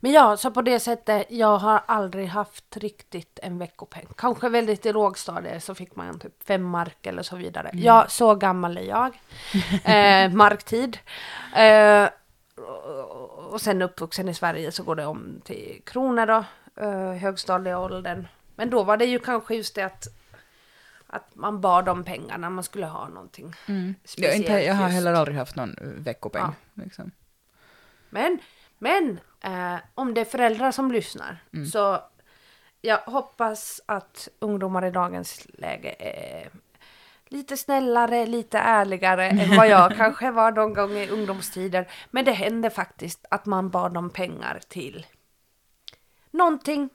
Men 0.00 0.12
ja, 0.12 0.36
så 0.36 0.50
på 0.50 0.62
det 0.62 0.80
sättet, 0.80 1.26
jag 1.30 1.58
har 1.58 1.80
aldrig 1.86 2.26
haft 2.26 2.76
riktigt 2.76 3.38
en 3.42 3.58
veckopeng. 3.58 4.06
Kanske 4.16 4.48
väldigt 4.48 4.86
i 4.86 4.92
lågstadiet 4.92 5.64
så 5.64 5.74
fick 5.74 5.96
man 5.96 6.18
typ 6.18 6.44
fem 6.44 6.62
mark 6.62 7.06
eller 7.06 7.22
så 7.22 7.36
vidare. 7.36 7.68
Mm. 7.68 7.84
Ja, 7.84 8.06
så 8.08 8.34
gammal 8.34 8.76
är 8.76 8.82
jag. 8.82 9.20
Eh, 9.84 10.30
marktid. 10.30 10.98
Eh, 11.56 12.08
och- 13.52 13.60
sen 13.60 13.82
uppvuxen 13.82 14.28
i 14.28 14.34
Sverige 14.34 14.72
så 14.72 14.82
går 14.82 14.94
det 14.96 15.06
om 15.06 15.40
till 15.44 15.82
kronor 15.86 16.26
då, 16.26 16.44
eh, 16.82 17.12
högstadieåldern. 17.12 18.26
Men 18.56 18.70
då 18.70 18.82
var 18.82 18.96
det 18.96 19.04
ju 19.04 19.18
kanske 19.18 19.54
just 19.54 19.74
det 19.74 19.82
att, 19.82 20.06
att 21.06 21.34
man 21.34 21.60
bad 21.60 21.88
om 21.88 22.04
pengar 22.04 22.38
när 22.38 22.50
man 22.50 22.64
skulle 22.64 22.86
ha 22.86 23.08
någonting 23.08 23.52
Jag, 23.66 23.94
speciellt. 24.04 24.36
inte, 24.36 24.52
jag 24.52 24.74
har 24.74 24.88
heller 24.88 25.12
aldrig 25.12 25.36
haft 25.36 25.56
någon 25.56 25.78
eh, 25.78 25.86
veckopeng. 25.88 26.42
Ja. 26.42 26.82
Liksom. 26.84 27.10
Men, 28.10 28.38
men 28.78 29.20
eh, 29.40 29.76
om 29.94 30.14
det 30.14 30.20
är 30.20 30.24
föräldrar 30.24 30.72
som 30.72 30.92
lyssnar 30.92 31.38
Mm. 31.52 31.66
så 31.66 32.00
jag 32.80 32.98
hoppas 32.98 33.80
att 33.86 34.28
ungdomar 34.38 34.84
i 34.84 34.90
dagens 34.90 35.46
läge 35.48 35.96
är 35.98 36.48
lite 37.28 37.56
snällare, 37.56 38.26
lite 38.26 38.58
ärligare 38.58 39.28
än 39.28 39.56
vad 39.56 39.68
jag 39.68 39.92
kanske 39.96 40.30
var 40.30 40.52
någon 40.52 40.74
gång 40.74 40.92
i 40.92 41.08
ungdomstider. 41.08 41.88
Men 42.10 42.24
det 42.24 42.32
hände 42.32 42.70
faktiskt 42.70 43.24
att 43.30 43.46
man 43.46 43.70
bad 43.70 43.96
om 43.96 44.10
pengar 44.10 44.60
till 44.68 45.06
någonting 46.30 46.88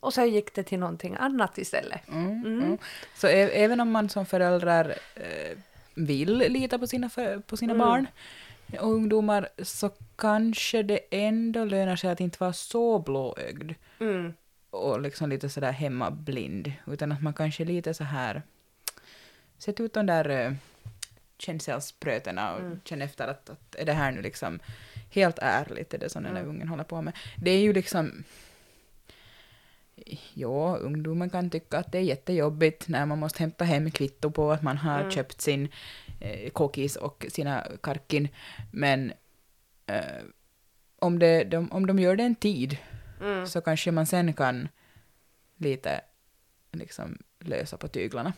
och 0.00 0.14
så 0.14 0.24
gick 0.24 0.54
det 0.54 0.62
till 0.62 0.78
någonting 0.78 1.16
annat 1.20 1.58
istället. 1.58 2.08
Mm, 2.08 2.30
Mm. 2.30 2.62
mm. 2.62 2.78
Så 3.14 3.26
även 3.26 3.80
om 3.80 3.90
man 3.90 4.08
som 4.08 4.26
föräldrar 4.26 4.94
eh, 5.14 5.58
vill 5.94 6.38
lita 6.38 6.78
på 6.78 6.86
sina, 6.86 7.10
på 7.46 7.56
sina 7.56 7.72
Mm. 7.74 7.86
barn 7.86 8.06
och 8.80 8.90
ungdomar 8.92 9.48
så 9.62 9.90
kanske 10.16 10.82
det 10.82 11.00
ändå 11.10 11.64
lönar 11.64 11.96
sig 11.96 12.10
att 12.10 12.20
inte 12.20 12.36
vara 12.40 12.52
så 12.52 12.98
blåögd 12.98 13.72
Mm. 14.00 14.32
och 14.70 15.00
liksom 15.00 15.28
lite 15.30 15.48
sådär 15.48 15.72
hemmablind 15.72 16.72
utan 16.86 17.12
att 17.12 17.22
man 17.22 17.32
kanske 17.34 17.64
lite 17.64 17.94
så 17.94 18.04
här 18.04 18.42
sätt 19.62 19.80
ut 19.80 19.94
de 19.94 20.06
där 20.06 20.28
eh, 20.28 20.52
känselsprötena 21.38 22.54
och 22.54 22.60
Mm. 22.60 22.80
känn 22.84 23.02
efter 23.02 23.28
att, 23.28 23.50
att 23.50 23.74
är 23.74 23.84
det 23.84 23.92
här 23.92 24.12
nu 24.12 24.22
liksom 24.22 24.60
helt 25.10 25.38
ärligt, 25.42 25.94
är 25.94 25.98
det 25.98 26.08
som 26.08 26.22
den 26.22 26.34
där 26.34 26.40
Mm. 26.40 26.54
ungen 26.54 26.68
håller 26.68 26.84
på 26.84 27.02
med. 27.02 27.16
Det 27.36 27.50
är 27.50 27.60
ju 27.60 27.72
liksom 27.72 28.24
Ja, 30.34 30.76
ungdomen 30.76 31.30
kan 31.30 31.50
tycka 31.50 31.78
att 31.78 31.92
det 31.92 31.98
är 31.98 32.02
jättejobbigt 32.02 32.88
när 32.88 33.06
man 33.06 33.18
måste 33.18 33.38
hämta 33.42 33.64
hem 33.64 33.90
kvitto 33.90 34.30
på 34.30 34.52
att 34.52 34.62
man 34.62 34.78
har 34.78 34.98
Mm. 35.00 35.10
köpt 35.10 35.40
sin 35.40 35.68
eh, 36.20 36.50
kokis 36.50 36.96
och 36.96 37.26
sina 37.28 37.66
karkin. 37.80 38.28
Men 38.72 39.12
eh, 39.86 40.22
om, 40.98 41.18
det, 41.18 41.44
de, 41.44 41.72
om 41.72 41.86
de 41.86 41.98
gör 41.98 42.16
det 42.16 42.24
en 42.24 42.34
tid 42.34 42.76
Mm. 43.20 43.46
så 43.46 43.60
kanske 43.60 43.90
man 43.90 44.06
sen 44.06 44.32
kan 44.32 44.68
lite 45.56 46.00
liksom 46.72 47.18
lösa 47.38 47.76
på 47.76 47.88
tyglarna. 47.88 48.32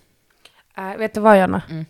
Äh, 0.76 0.96
vet 0.98 1.14
du 1.14 1.20
vad 1.20 1.40
Jonna? 1.40 1.62
Mm. 1.70 1.85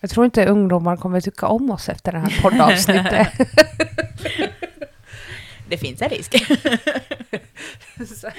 Jag 0.00 0.10
tror 0.10 0.24
inte 0.24 0.46
ungdomar 0.46 0.96
kommer 0.96 1.20
tycka 1.20 1.46
om 1.46 1.70
oss 1.70 1.88
efter 1.88 2.12
det 2.12 2.18
här 2.18 2.42
poddavsnittet. 2.42 3.28
Det 5.68 5.78
finns 5.78 6.02
en 6.02 6.08
risk. 6.08 6.34
Så- 8.16 8.30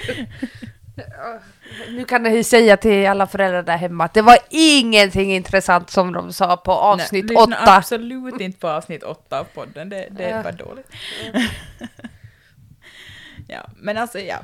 nu 1.89 2.05
kan 2.05 2.23
ni 2.23 2.43
säga 2.43 2.77
till 2.77 3.07
alla 3.07 3.27
föräldrar 3.27 3.63
där 3.63 3.77
hemma 3.77 4.03
att 4.05 4.13
det 4.13 4.21
var 4.21 4.37
ingenting 4.49 5.33
intressant 5.35 5.89
som 5.89 6.13
de 6.13 6.33
sa 6.33 6.57
på 6.57 6.71
avsnitt 6.71 7.25
Nej, 7.25 7.35
lyssna 7.37 7.61
åtta. 7.61 7.75
absolut 7.75 8.41
inte 8.41 8.59
på 8.59 8.67
avsnitt 8.69 9.03
åtta 9.03 9.39
av 9.39 9.43
podden, 9.43 9.89
det, 9.89 10.07
det 10.11 10.23
är 10.23 10.43
bara 10.43 10.51
dåligt. 10.53 10.87
ja, 13.47 13.65
men 13.77 13.97
alltså 13.97 14.19
ja. 14.19 14.37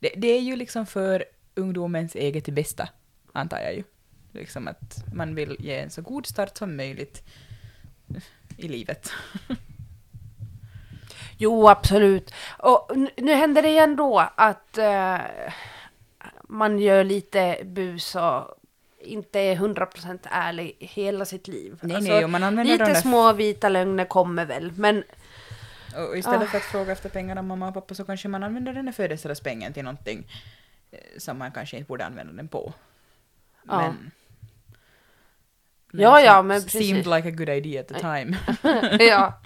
Det, 0.00 0.12
det 0.16 0.28
är 0.28 0.40
ju 0.40 0.56
liksom 0.56 0.86
för 0.86 1.24
ungdomens 1.54 2.14
eget 2.14 2.48
bästa, 2.48 2.88
antar 3.32 3.58
jag 3.58 3.74
ju. 3.74 3.82
Liksom 4.38 4.68
att 4.68 5.04
man 5.14 5.34
vill 5.34 5.56
ge 5.58 5.78
en 5.78 5.90
så 5.90 6.02
god 6.02 6.26
start 6.26 6.56
som 6.56 6.76
möjligt 6.76 7.22
i 8.56 8.68
livet. 8.68 9.10
Jo, 11.40 11.68
absolut. 11.68 12.34
Och 12.58 12.90
nu, 13.16 13.34
händer 13.34 13.62
det 13.62 13.70
ju 13.70 13.78
ändå 13.78 14.28
att 14.34 14.78
eh, 14.78 15.18
man 16.42 16.78
gör 16.78 17.04
lite 17.04 17.58
bus 17.64 18.14
och 18.14 18.54
inte 19.00 19.40
är 19.40 19.56
100% 19.56 20.18
ärlig 20.30 20.76
hela 20.80 21.24
sitt 21.24 21.48
liv. 21.48 21.78
Nej, 21.82 21.96
Alltså, 21.96 22.12
nej, 22.12 22.26
man 22.26 22.42
använder 22.42 22.64
de 22.78 22.84
lite 22.84 22.92
där 22.92 23.00
små 23.00 23.32
vita 23.32 23.68
lögner 23.68 24.04
kommer 24.04 24.44
väl, 24.44 24.72
men 24.76 25.04
Och 25.96 26.18
istället 26.18 26.42
Ah. 26.42 26.46
för 26.46 26.58
att 26.58 26.64
fråga 26.64 26.92
efter 26.92 27.08
pengar 27.08 27.36
av 27.36 27.44
mamma 27.44 27.68
och 27.68 27.74
pappa 27.74 27.94
så 27.94 28.04
kanske 28.04 28.28
man 28.28 28.42
använder 28.42 28.72
den 28.72 28.86
här 28.86 28.92
födelsedagspengen 28.92 29.72
till 29.72 29.84
någonting 29.84 30.26
eh, 30.90 30.98
som 31.18 31.38
man 31.38 31.52
kanske 31.52 31.76
inte 31.76 31.88
borde 31.88 32.06
använda 32.06 32.32
den 32.32 32.48
på. 32.48 32.72
Men, 33.62 34.10
Ja, 35.92 36.20
ja, 36.20 36.42
men 36.42 36.60
Seemed 36.62 37.04
precis. 37.04 37.06
like 37.06 37.28
a 37.28 37.30
good 37.30 37.48
idea 37.48 37.80
at 37.80 37.88
the 37.88 37.94
time. 38.00 38.36
ja. 39.04 39.40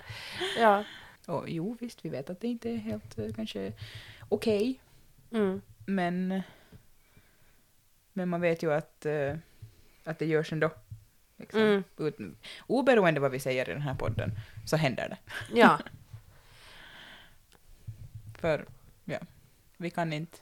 ja. 0.59 0.85
Och 1.27 1.49
jo, 1.49 1.77
visst, 1.81 2.05
vi 2.05 2.09
vet 2.09 2.31
att 2.31 2.41
det 2.41 2.47
inte 2.49 2.71
är 2.71 2.77
helt 2.77 3.19
eh, 3.19 3.33
kanske 3.37 3.73
okej, 4.29 4.81
Mm. 5.31 5.63
men, 5.87 6.43
men 8.13 8.29
man 8.29 8.41
vet 8.41 8.63
ju 8.63 8.73
att, 8.73 9.07
eh, 9.07 9.35
att 10.05 10.19
det 10.19 10.27
görs 10.27 10.53
ändå. 10.53 10.71
Liksom. 11.37 11.61
Mm. 11.61 11.85
Ut, 11.99 12.17
oberoende 12.67 13.21
vad 13.21 13.31
vi 13.31 13.41
säger 13.41 13.69
i 13.71 13.73
den 13.73 13.83
här 13.83 13.95
podden 13.95 14.31
så 14.67 14.77
händer 14.77 15.09
det. 15.09 15.17
ja. 15.61 15.79
För 18.39 18.67
ja, 19.05 19.19
vi 19.77 19.91
kan 19.91 20.13
inte 20.13 20.39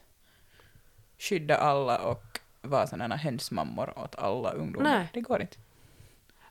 skydda 1.19 1.57
alla 1.57 1.99
och 1.99 2.41
vara 2.63 2.87
sådana 2.87 3.17
hönsmammor 3.17 3.99
åt 3.99 4.15
alla 4.15 4.51
ungdomar. 4.51 4.91
Nej. 4.91 5.09
Det 5.13 5.21
går 5.21 5.41
inte. 5.41 5.57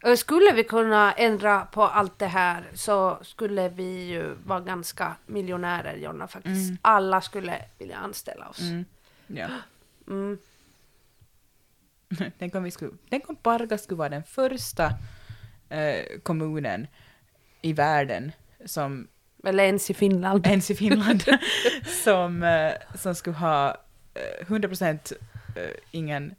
Och 0.04 0.20
Skulle 0.20 0.52
vi 0.54 0.64
kunna 0.64 1.14
ändra 1.14 1.66
på 1.66 1.84
allt 1.84 2.20
det 2.20 2.28
här 2.28 2.64
så 2.74 3.20
skulle 3.22 3.70
vi 3.70 4.06
ju 4.06 4.36
vara 4.46 4.60
ganska 4.60 5.16
miljonärer, 5.26 5.96
Jonna, 5.96 6.28
faktiskt. 6.28 6.70
Mm. 6.70 6.78
Alla 6.82 7.22
skulle 7.22 7.66
vilja 7.78 7.98
anställa 7.98 8.48
oss. 8.50 8.62
Mm. 8.62 8.86
Ja. 9.28 9.48
Mm. 10.08 10.38
Tänk 12.40 12.56
om, 12.56 12.64
vi 12.64 12.72
skulle, 12.72 12.92
tänk 13.10 13.30
om 13.30 13.36
Pargas 13.36 13.84
skulle 13.84 13.98
vara 13.98 14.10
den 14.10 14.24
första 14.24 14.94
eh, 15.70 16.20
kommunen 16.24 16.88
i 17.62 17.74
världen 17.74 18.32
som 18.66 19.08
Eller 19.44 19.64
ens 19.64 19.90
i 19.90 19.94
Finland. 19.94 20.48
ens 20.48 20.72
i 20.72 20.76
Finland 20.76 21.24
som, 22.04 22.44
eh, 22.44 22.74
som 22.96 23.16
skulle 23.16 23.36
ha 23.36 23.70
eh, 24.14 24.46
100% 24.46 25.14
eh, 25.56 25.64
ingen, 25.92 26.36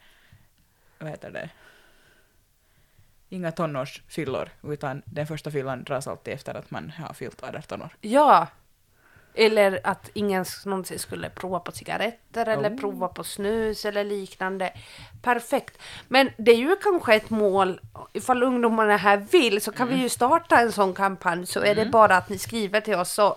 vad 0.98 1.10
heter 1.10 1.30
det, 1.30 1.50
inga 3.30 3.52
tonårsfyllor, 3.52 4.48
utan 4.62 5.02
den 5.04 5.26
första 5.26 5.50
fyllan 5.50 5.84
dras 5.84 6.06
alltid 6.06 6.34
efter 6.34 6.54
att 6.54 6.70
man 6.70 6.90
har 6.90 7.14
fyllt 7.14 7.42
18 7.42 7.82
år. 7.82 7.96
Ja. 8.00 8.46
Eller 9.34 9.80
att 9.84 10.10
ingen 10.14 10.44
någonsin 10.64 10.98
skulle 10.98 11.30
prova 11.30 11.60
på 11.60 11.72
cigaretter 11.72 12.46
eller 12.46 12.70
Oh. 12.70 12.78
prova 12.80 13.08
på 13.08 13.24
snus 13.24 13.84
eller 13.84 14.04
liknande. 14.04 14.72
Perfekt. 15.22 15.78
Men 16.08 16.30
det 16.36 16.52
är 16.52 16.56
ju 16.56 16.76
kanske 16.76 17.14
ett 17.14 17.30
mål, 17.30 17.80
ifall 18.12 18.42
ungdomarna 18.42 18.96
här 18.96 19.16
vill 19.16 19.60
så 19.60 19.72
kan 19.72 19.88
vi 19.88 19.96
ju 19.96 20.08
starta 20.08 20.60
en 20.60 20.72
sån 20.72 20.94
kampanj 20.94 21.46
så 21.46 21.60
är 21.60 21.74
det 21.74 21.86
bara 21.86 22.16
att 22.16 22.28
ni 22.28 22.38
skriver 22.38 22.80
till 22.80 22.94
oss 22.94 23.12
så, 23.12 23.36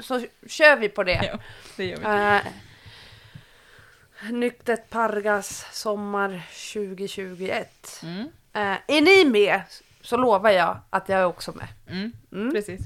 så 0.00 0.26
kör 0.46 0.76
vi 0.76 0.88
på 0.88 1.04
det. 1.04 1.30
Ja, 1.32 1.38
det 1.76 1.84
gör 1.84 1.96
vi. 1.96 2.04
Uh, 2.04 2.52
Nyktert 4.32 4.90
Pargas 4.90 5.66
sommar 5.72 6.42
2021. 6.72 8.00
Mm. 8.02 8.28
Eh, 8.54 8.96
är 8.96 9.00
ni 9.00 9.30
med 9.30 9.62
så 10.02 10.16
lovar 10.16 10.50
jag 10.50 10.78
att 10.90 11.08
jag 11.08 11.20
är 11.20 11.24
också 11.24 11.52
med. 11.52 11.68
Mm. 11.90 12.12
Mm. 12.32 12.52
Precis. 12.54 12.80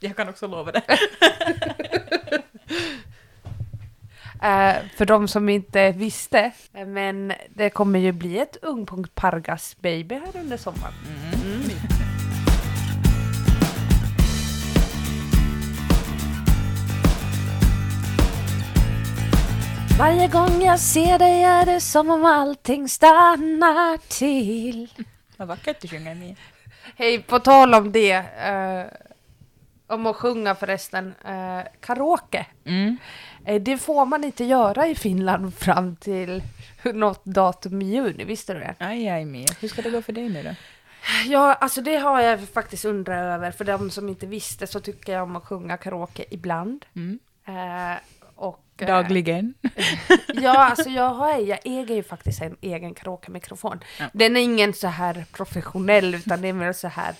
Jag 0.00 0.16
kan 0.16 0.28
också 0.28 0.46
lova 0.46 0.72
det. 0.72 0.82
Eh, 4.42 4.76
för 4.96 5.04
de 5.06 5.28
som 5.28 5.48
inte 5.48 5.92
visste. 5.92 6.52
Eh, 6.74 6.86
Men 6.86 7.32
det 7.48 7.70
kommer 7.70 7.98
ju 7.98 8.12
bli 8.12 8.38
ett 8.38 8.56
Ungpunkt 8.62 9.14
Pargas 9.14 9.76
baby 9.80 10.14
här 10.14 10.40
under 10.40 10.56
sommaren. 10.56 10.92
Varje 19.98 20.28
gång 20.28 20.62
jag 20.62 20.80
ser 20.80 21.18
dig 21.18 21.42
är 21.42 21.66
det 21.66 21.80
som 21.80 22.10
om 22.10 22.24
allting 22.24 22.88
stannar 22.88 23.96
till. 24.18 24.88
Vad 25.36 25.48
vackert 25.48 25.80
du 25.80 25.88
sjunger 25.88 26.14
med. 26.14 26.36
Hej, 26.96 27.22
på 27.22 27.38
tal 27.38 27.74
om 27.74 27.92
det. 27.92 28.12
eh, 28.12 28.84
om 29.86 30.06
att 30.06 30.16
sjunga 30.16 30.54
förresten. 30.54 31.14
Uh, 31.28 31.60
karaoke. 31.80 32.46
Mm. 32.64 32.96
Eh, 33.44 33.62
Det 33.62 33.78
får 33.78 34.06
man 34.06 34.24
inte 34.24 34.44
göra 34.44 34.86
i 34.86 34.94
Finland 34.94 35.54
fram 35.54 35.96
till 35.96 36.42
något 36.84 37.24
datum 37.24 37.82
i 37.82 37.84
juni, 37.84 38.24
visste 38.24 38.54
du 38.54 38.60
det? 38.60 38.74
Aj, 38.78 39.08
aj, 39.08 39.24
Mia. 39.24 39.46
Hur 39.60 39.68
ska 39.68 39.82
det 39.82 39.90
gå 39.90 40.02
för 40.02 40.12
dig 40.12 40.28
nu 40.28 40.42
då? 40.42 40.50
Ja, 41.26 41.54
alltså 41.54 41.80
det 41.80 41.96
har 41.96 42.20
jag 42.20 42.48
faktiskt 42.48 42.84
undrat 42.84 43.16
över. 43.18 43.50
För 43.50 43.64
de 43.64 43.90
som 43.90 44.08
inte 44.08 44.26
visste 44.26 44.66
så 44.66 44.80
tycker 44.80 45.12
jag 45.12 45.22
om 45.22 45.36
att 45.36 45.44
sjunga 45.44 45.76
karaoke 45.76 46.24
ibland. 46.30 46.84
Mm. 46.96 47.18
Eh, 47.46 47.98
och, 48.82 48.88
Dagligen. 48.88 49.54
Ja, 50.34 50.58
alltså 50.58 50.90
jag, 50.90 51.10
har, 51.10 51.38
jag 51.38 51.58
äger 51.64 51.94
ju 51.94 52.02
faktiskt 52.02 52.42
en 52.42 52.56
egen 52.60 52.94
karaoke-mikrofon. 52.94 53.80
Ja. 53.98 54.06
Den 54.12 54.36
är 54.36 54.40
ingen 54.40 54.72
så 54.74 54.88
här 54.88 55.24
professionell 55.32 56.14
utan 56.14 56.42
det 56.42 56.48
är 56.48 56.52
mer 56.52 56.72
så 56.72 56.88
här 56.88 57.14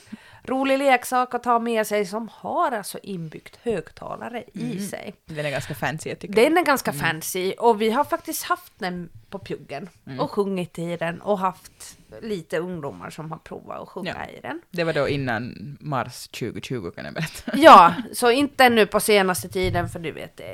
rolig 0.45 0.79
leksak 0.79 1.35
att 1.35 1.43
ta 1.43 1.59
med 1.59 1.87
sig 1.87 2.07
som 2.07 2.29
har 2.33 2.73
alltså 2.73 2.99
inbyggt 3.03 3.59
högtalare 3.63 4.45
i 4.53 4.81
sig. 4.81 5.15
Den 5.27 5.47
är 5.47 5.51
ganska 5.51 5.75
fancy, 5.75 6.09
jag 6.09 6.19
tycker. 6.19 6.35
Den 6.35 6.59
är 6.59 6.65
ganska 6.65 6.93
fancy 6.93 7.53
och 7.53 7.81
vi 7.83 7.91
har 7.91 8.05
faktiskt 8.05 8.43
haft 8.45 8.73
den 8.79 9.11
på 9.31 9.39
pluggen 9.39 9.89
och 10.19 10.31
sjungit 10.31 10.79
i 10.79 10.97
den 10.97 11.21
och 11.21 11.39
haft 11.39 11.99
lite 12.23 12.59
ungdomar 12.59 13.11
som 13.11 13.31
har 13.31 13.39
provat 13.39 13.81
att 13.83 13.89
sjunga 13.89 14.17
Ja. 14.27 14.39
i 14.39 14.41
den. 14.41 14.61
Det 14.71 14.85
var 14.85 14.93
då 14.93 15.09
innan 15.09 15.77
mars 15.81 16.29
2020 16.29 16.91
kan 16.91 17.05
jag 17.05 17.15
berätta. 17.15 17.53
Ja, 17.57 17.95
så 18.13 18.31
inte 18.31 18.69
nu 18.69 18.87
på 18.87 19.01
senaste 19.01 19.49
tiden 19.49 19.89
för 19.89 19.99
du 19.99 20.13
vet 20.13 20.41
eh, 20.41 20.47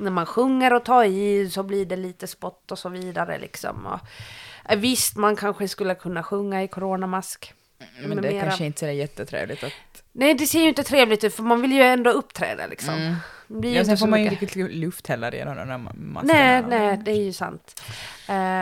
när 0.00 0.10
man 0.10 0.26
sjunger 0.26 0.72
och 0.72 0.84
tar 0.84 1.04
i 1.04 1.50
så 1.50 1.62
blir 1.62 1.86
det 1.86 1.96
lite 1.96 2.26
spott 2.26 2.72
och 2.72 2.78
så 2.78 2.88
vidare 2.88 3.38
liksom. 3.38 3.86
Och, 3.86 3.98
eh, 4.72 4.78
visst, 4.78 5.16
man 5.16 5.36
kanske 5.36 5.68
skulle 5.68 5.94
kunna 5.94 6.22
sjunga 6.22 6.62
i 6.62 6.68
coronamask. 6.68 7.54
Men 8.06 8.22
det 8.22 8.28
är 8.36 8.40
kanske 8.40 8.64
inte 8.64 8.86
där 8.86 8.92
jättetrevligt 8.92 9.64
att... 9.64 9.72
Nej, 10.12 10.34
det 10.34 10.46
ser 10.46 10.60
ju 10.62 10.68
inte 10.68 10.82
trevligt 10.82 11.24
ut 11.24 11.34
för 11.34 11.42
man 11.42 11.62
vill 11.62 11.72
ju 11.72 11.82
ändå 11.82 12.10
uppträda 12.10 12.66
liksom. 12.66 12.94
Mm. 12.94 13.14
Det 13.48 13.54
blir 13.54 13.70
ju 13.70 13.76
Ja, 13.76 13.80
inte 13.80 13.88
sen 13.90 13.98
så 13.98 14.02
får 14.06 14.10
man 14.10 14.22
ju 14.24 14.30
mycket- 14.30 14.40
riktigt 14.56 14.74
luft 14.74 15.06
heller 15.06 15.32
genom 15.32 15.56
de 15.56 15.68
där 15.68 15.74
ma- 15.78 15.96
maskerna. 15.96 16.32
Nej, 16.34 16.62
nej, 16.68 16.96
det 17.04 17.10
är 17.10 17.22
ju 17.24 17.32
sant. 17.32 17.82
Eh, 18.28 18.60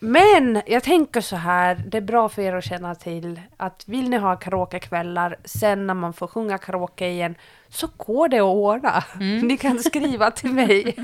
men 0.00 0.62
jag 0.66 0.82
tänker 0.82 1.20
så 1.20 1.36
här, 1.36 1.82
det 1.86 1.96
är 1.96 2.00
bra 2.02 2.28
för 2.28 2.42
er 2.42 2.52
att 2.52 2.64
känna 2.64 2.94
till 2.94 3.40
att 3.56 3.82
vill 3.86 4.10
ni 4.10 4.16
ha 4.16 4.36
karaokekvällar 4.36 5.36
sen 5.44 5.86
när 5.86 5.94
man 5.94 6.12
får 6.12 6.26
sjunga 6.26 6.58
karaoke 6.58 7.08
igen 7.08 7.34
så 7.68 7.88
går 7.96 8.28
det 8.28 8.36
att 8.38 8.42
ordna. 8.44 9.04
Ni 9.42 9.56
kan 9.56 9.78
skriva 9.78 10.30
till 10.30 10.52
mig 10.52 10.96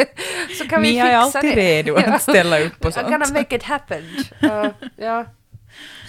så 0.59 0.69
kan 0.69 0.83
vi 0.83 0.89
Ni 0.89 0.95
fixa 0.95 1.09
är 1.09 1.17
alltid 1.17 1.55
det. 1.57 1.83
redo 1.83 1.95
att 1.97 2.23
ställa 2.23 2.61
upp 2.61 2.81
på 2.81 2.89
I'm 2.89 3.11
gonna 3.11 3.25
sånt. 3.25 3.39
make 3.39 3.57
it 3.57 3.63
happen. 3.63 4.05
Uh, 4.45 4.67
ja. 4.97 5.25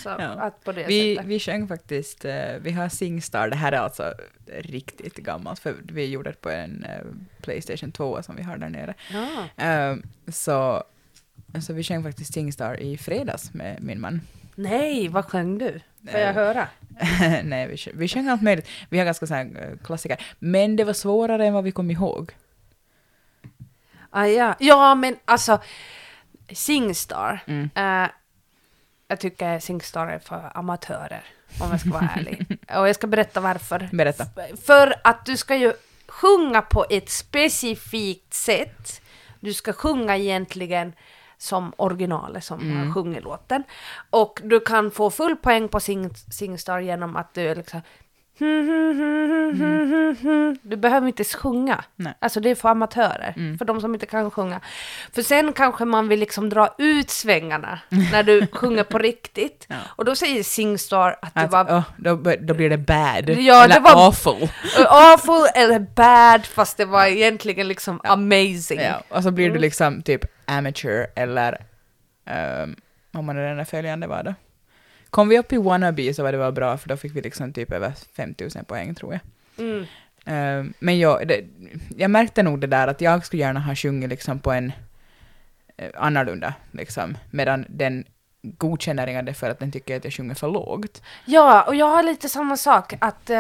Så 0.04 0.10
Ja. 0.10 0.26
att 0.28 0.63
på 0.63 0.71
det 0.71 0.84
Vi, 0.88 1.15
sättet. 1.15 1.30
vi 1.30 1.39
sjöng 1.39 1.67
faktiskt, 1.67 2.26
eh, 2.26 2.34
vi 2.62 2.71
har 2.71 2.89
Singstar, 2.89 3.47
det 3.50 3.56
här 3.56 3.71
är 3.71 3.78
alltså 3.78 4.13
riktigt 4.60 5.15
gammalt, 5.17 5.60
för 5.60 5.76
vi 5.84 6.06
gjorde 6.06 6.30
det 6.30 6.41
på 6.41 6.50
en 6.50 6.84
eh, 6.84 7.06
Playstation 7.41 7.91
2 7.91 8.23
som 8.23 8.36
vi 8.36 8.43
har 8.43 8.58
där 8.58 8.69
nere. 8.69 8.93
Ja. 9.58 9.63
Eh, 9.65 9.95
så, 10.32 10.84
så 11.62 11.73
vi 11.73 11.83
sjöng 11.83 12.03
faktiskt 12.03 12.33
Singstar 12.33 12.79
i 12.79 12.97
fredags 12.97 13.53
med 13.53 13.83
min 13.83 14.01
man. 14.01 14.21
Nej, 14.55 15.07
vad 15.07 15.25
sjöng 15.25 15.57
du? 15.57 15.81
Får 16.12 16.19
jag 16.19 16.33
höra? 16.33 16.67
Nej, 17.43 17.67
vi 17.67 17.91
vi 17.93 18.07
sjöng 18.07 18.27
allt 18.27 18.41
möjligt. 18.41 18.67
Vi 18.89 18.97
har 18.97 19.05
ganska 19.05 19.27
så 19.27 19.33
här 19.33 19.45
eh, 19.45 19.86
klassiker. 19.86 20.25
Men 20.39 20.75
det 20.75 20.83
var 20.83 20.93
svårare 20.93 21.47
än 21.47 21.53
vad 21.53 21.63
vi 21.63 21.71
kom 21.71 21.91
ihåg. 21.91 22.33
Ah, 24.10 24.25
ja. 24.25 24.55
ja, 24.60 24.95
men 24.95 25.15
alltså 25.25 25.60
Singstar. 26.49 27.43
Mm. 27.47 27.69
Eh, 27.75 28.10
jag 29.07 29.19
tycker 29.19 29.60
Singstar 29.60 30.07
är 30.07 30.19
för 30.19 30.51
amatörer, 30.53 31.23
om 31.60 31.71
jag 31.71 31.79
ska 31.79 31.89
vara 31.89 32.10
ärlig. 32.15 32.57
Och 32.77 32.89
jag 32.89 32.95
ska 32.95 33.07
berätta 33.07 33.39
varför. 33.39 33.89
Berätta. 33.91 34.25
För 34.65 34.95
att 35.03 35.25
du 35.25 35.38
ska 35.38 35.55
ju 35.55 35.73
sjunga 36.07 36.62
på 36.62 36.86
ett 36.89 37.10
specifikt 37.10 38.33
sätt. 38.33 39.01
Du 39.39 39.53
ska 39.53 39.73
sjunga 39.73 40.17
egentligen 40.17 40.93
som 41.38 41.73
originalet 41.78 42.43
som 42.43 42.60
Mm. 42.60 42.78
har 42.88 42.93
sjungit 42.93 43.23
låten. 43.23 43.63
Och 44.10 44.39
du 44.43 44.60
kan 44.60 44.91
få 44.91 45.10
full 45.12 45.36
poäng 45.36 45.67
på 45.69 45.80
Sing 45.80 46.10
Singstar 46.15 46.80
genom 46.80 47.15
att 47.15 47.34
du 47.34 47.56
liksom 47.56 47.82
du 50.62 50.76
behöver 50.78 51.08
inte 51.08 51.23
sjunga. 51.23 51.84
Nej. 51.95 52.13
Alltså 52.19 52.39
det 52.39 52.50
är 52.50 52.56
för 52.56 52.69
amatörer, 52.69 53.34
Mm. 53.38 53.58
för 53.58 53.65
de 53.65 53.82
som 53.82 53.93
inte 53.93 54.06
kan 54.06 54.32
sjunga. 54.32 54.62
För 55.13 55.21
sen 55.21 55.54
kanske 55.54 55.86
man 55.86 56.08
vill 56.08 56.19
liksom 56.19 56.50
dra 56.50 56.76
ut 56.78 57.10
svängarna 57.10 57.80
när 58.12 58.23
du 58.23 58.47
sjunger 58.52 58.84
på 58.84 58.97
riktigt. 58.97 59.65
Ja. 59.69 59.76
Och 59.88 60.06
då 60.06 60.15
säger 60.15 60.43
Singstar 60.43 61.15
att 61.21 61.34
det 61.36 61.41
Att, 61.41 61.52
var 61.52 61.65
åh, 61.69 61.84
då, 61.97 62.15
då 62.41 62.54
blir 62.54 62.69
det 62.69 62.78
bad. 62.78 63.30
Ja, 63.30 63.63
Eller 63.63 63.73
det 63.76 63.80
var- 63.82 64.08
awful. 64.08 64.50
awful 64.88 65.47
eller 65.56 65.80
bad 65.80 66.45
fast 66.45 66.78
det 66.78 66.86
var 66.86 67.06
egentligen 67.06 67.67
liksom 67.67 68.02
amazing. 68.04 68.80
Ja, 68.80 69.02
och 69.10 69.23
så 69.23 69.32
blir 69.32 69.45
du 69.45 69.52
Mm. 69.52 69.62
liksom 69.62 70.02
typ 70.02 70.21
amateur 70.45 71.08
eller 71.15 71.58
um, 72.63 72.76
om 73.13 73.26
man 73.26 73.38
är 73.38 73.47
den 73.47 73.58
där 73.58 73.65
följande 73.65 74.08
var 74.08 74.23
då. 74.23 74.34
Kom 75.17 75.30
vi 75.30 75.39
upp 75.39 75.53
i 75.53 75.58
wannabe 75.58 76.13
så 76.13 76.23
var 76.23 76.32
det 76.32 76.38
väl 76.38 76.51
bra 76.51 76.77
för 76.77 76.89
då 76.89 76.97
fick 76.97 77.15
vi 77.15 77.21
liksom 77.21 77.53
typ 77.53 77.71
över 77.71 77.91
5000 78.15 78.65
poäng 78.65 78.95
tror 78.95 79.13
jag. 79.13 79.21
Mm. 79.65 79.86
Ehm, 80.25 80.73
men 80.80 80.99
jag, 80.99 81.27
det, 81.27 81.45
jag 81.97 82.12
märkte 82.12 82.43
nog 82.43 82.60
det 82.60 82.67
där 82.67 82.88
att 82.88 83.01
jag 83.01 83.25
skulle 83.25 83.41
gärna 83.41 83.60
ha 83.60 83.75
sjungit 83.75 84.10
liksom 84.10 84.39
på 84.39 84.51
en 84.51 84.71
eh, 85.77 85.89
annorlunda 85.95 86.53
liksom, 86.71 87.17
medan 87.32 87.65
den 87.69 88.06
godkänner 88.41 89.23
det 89.23 89.34
för 89.34 89.49
att 89.49 89.60
den 89.60 89.71
tycker 89.71 89.97
att 89.97 90.03
jag 90.03 90.13
sjunger 90.13 90.36
för 90.36 90.47
lågt. 90.47 91.01
Ja, 91.25 91.63
och 91.63 91.75
jag 91.75 91.86
har 91.86 92.03
lite 92.03 92.30
samma 92.30 92.58
sak 92.58 92.93
att 92.99 93.30
eh, 93.30 93.38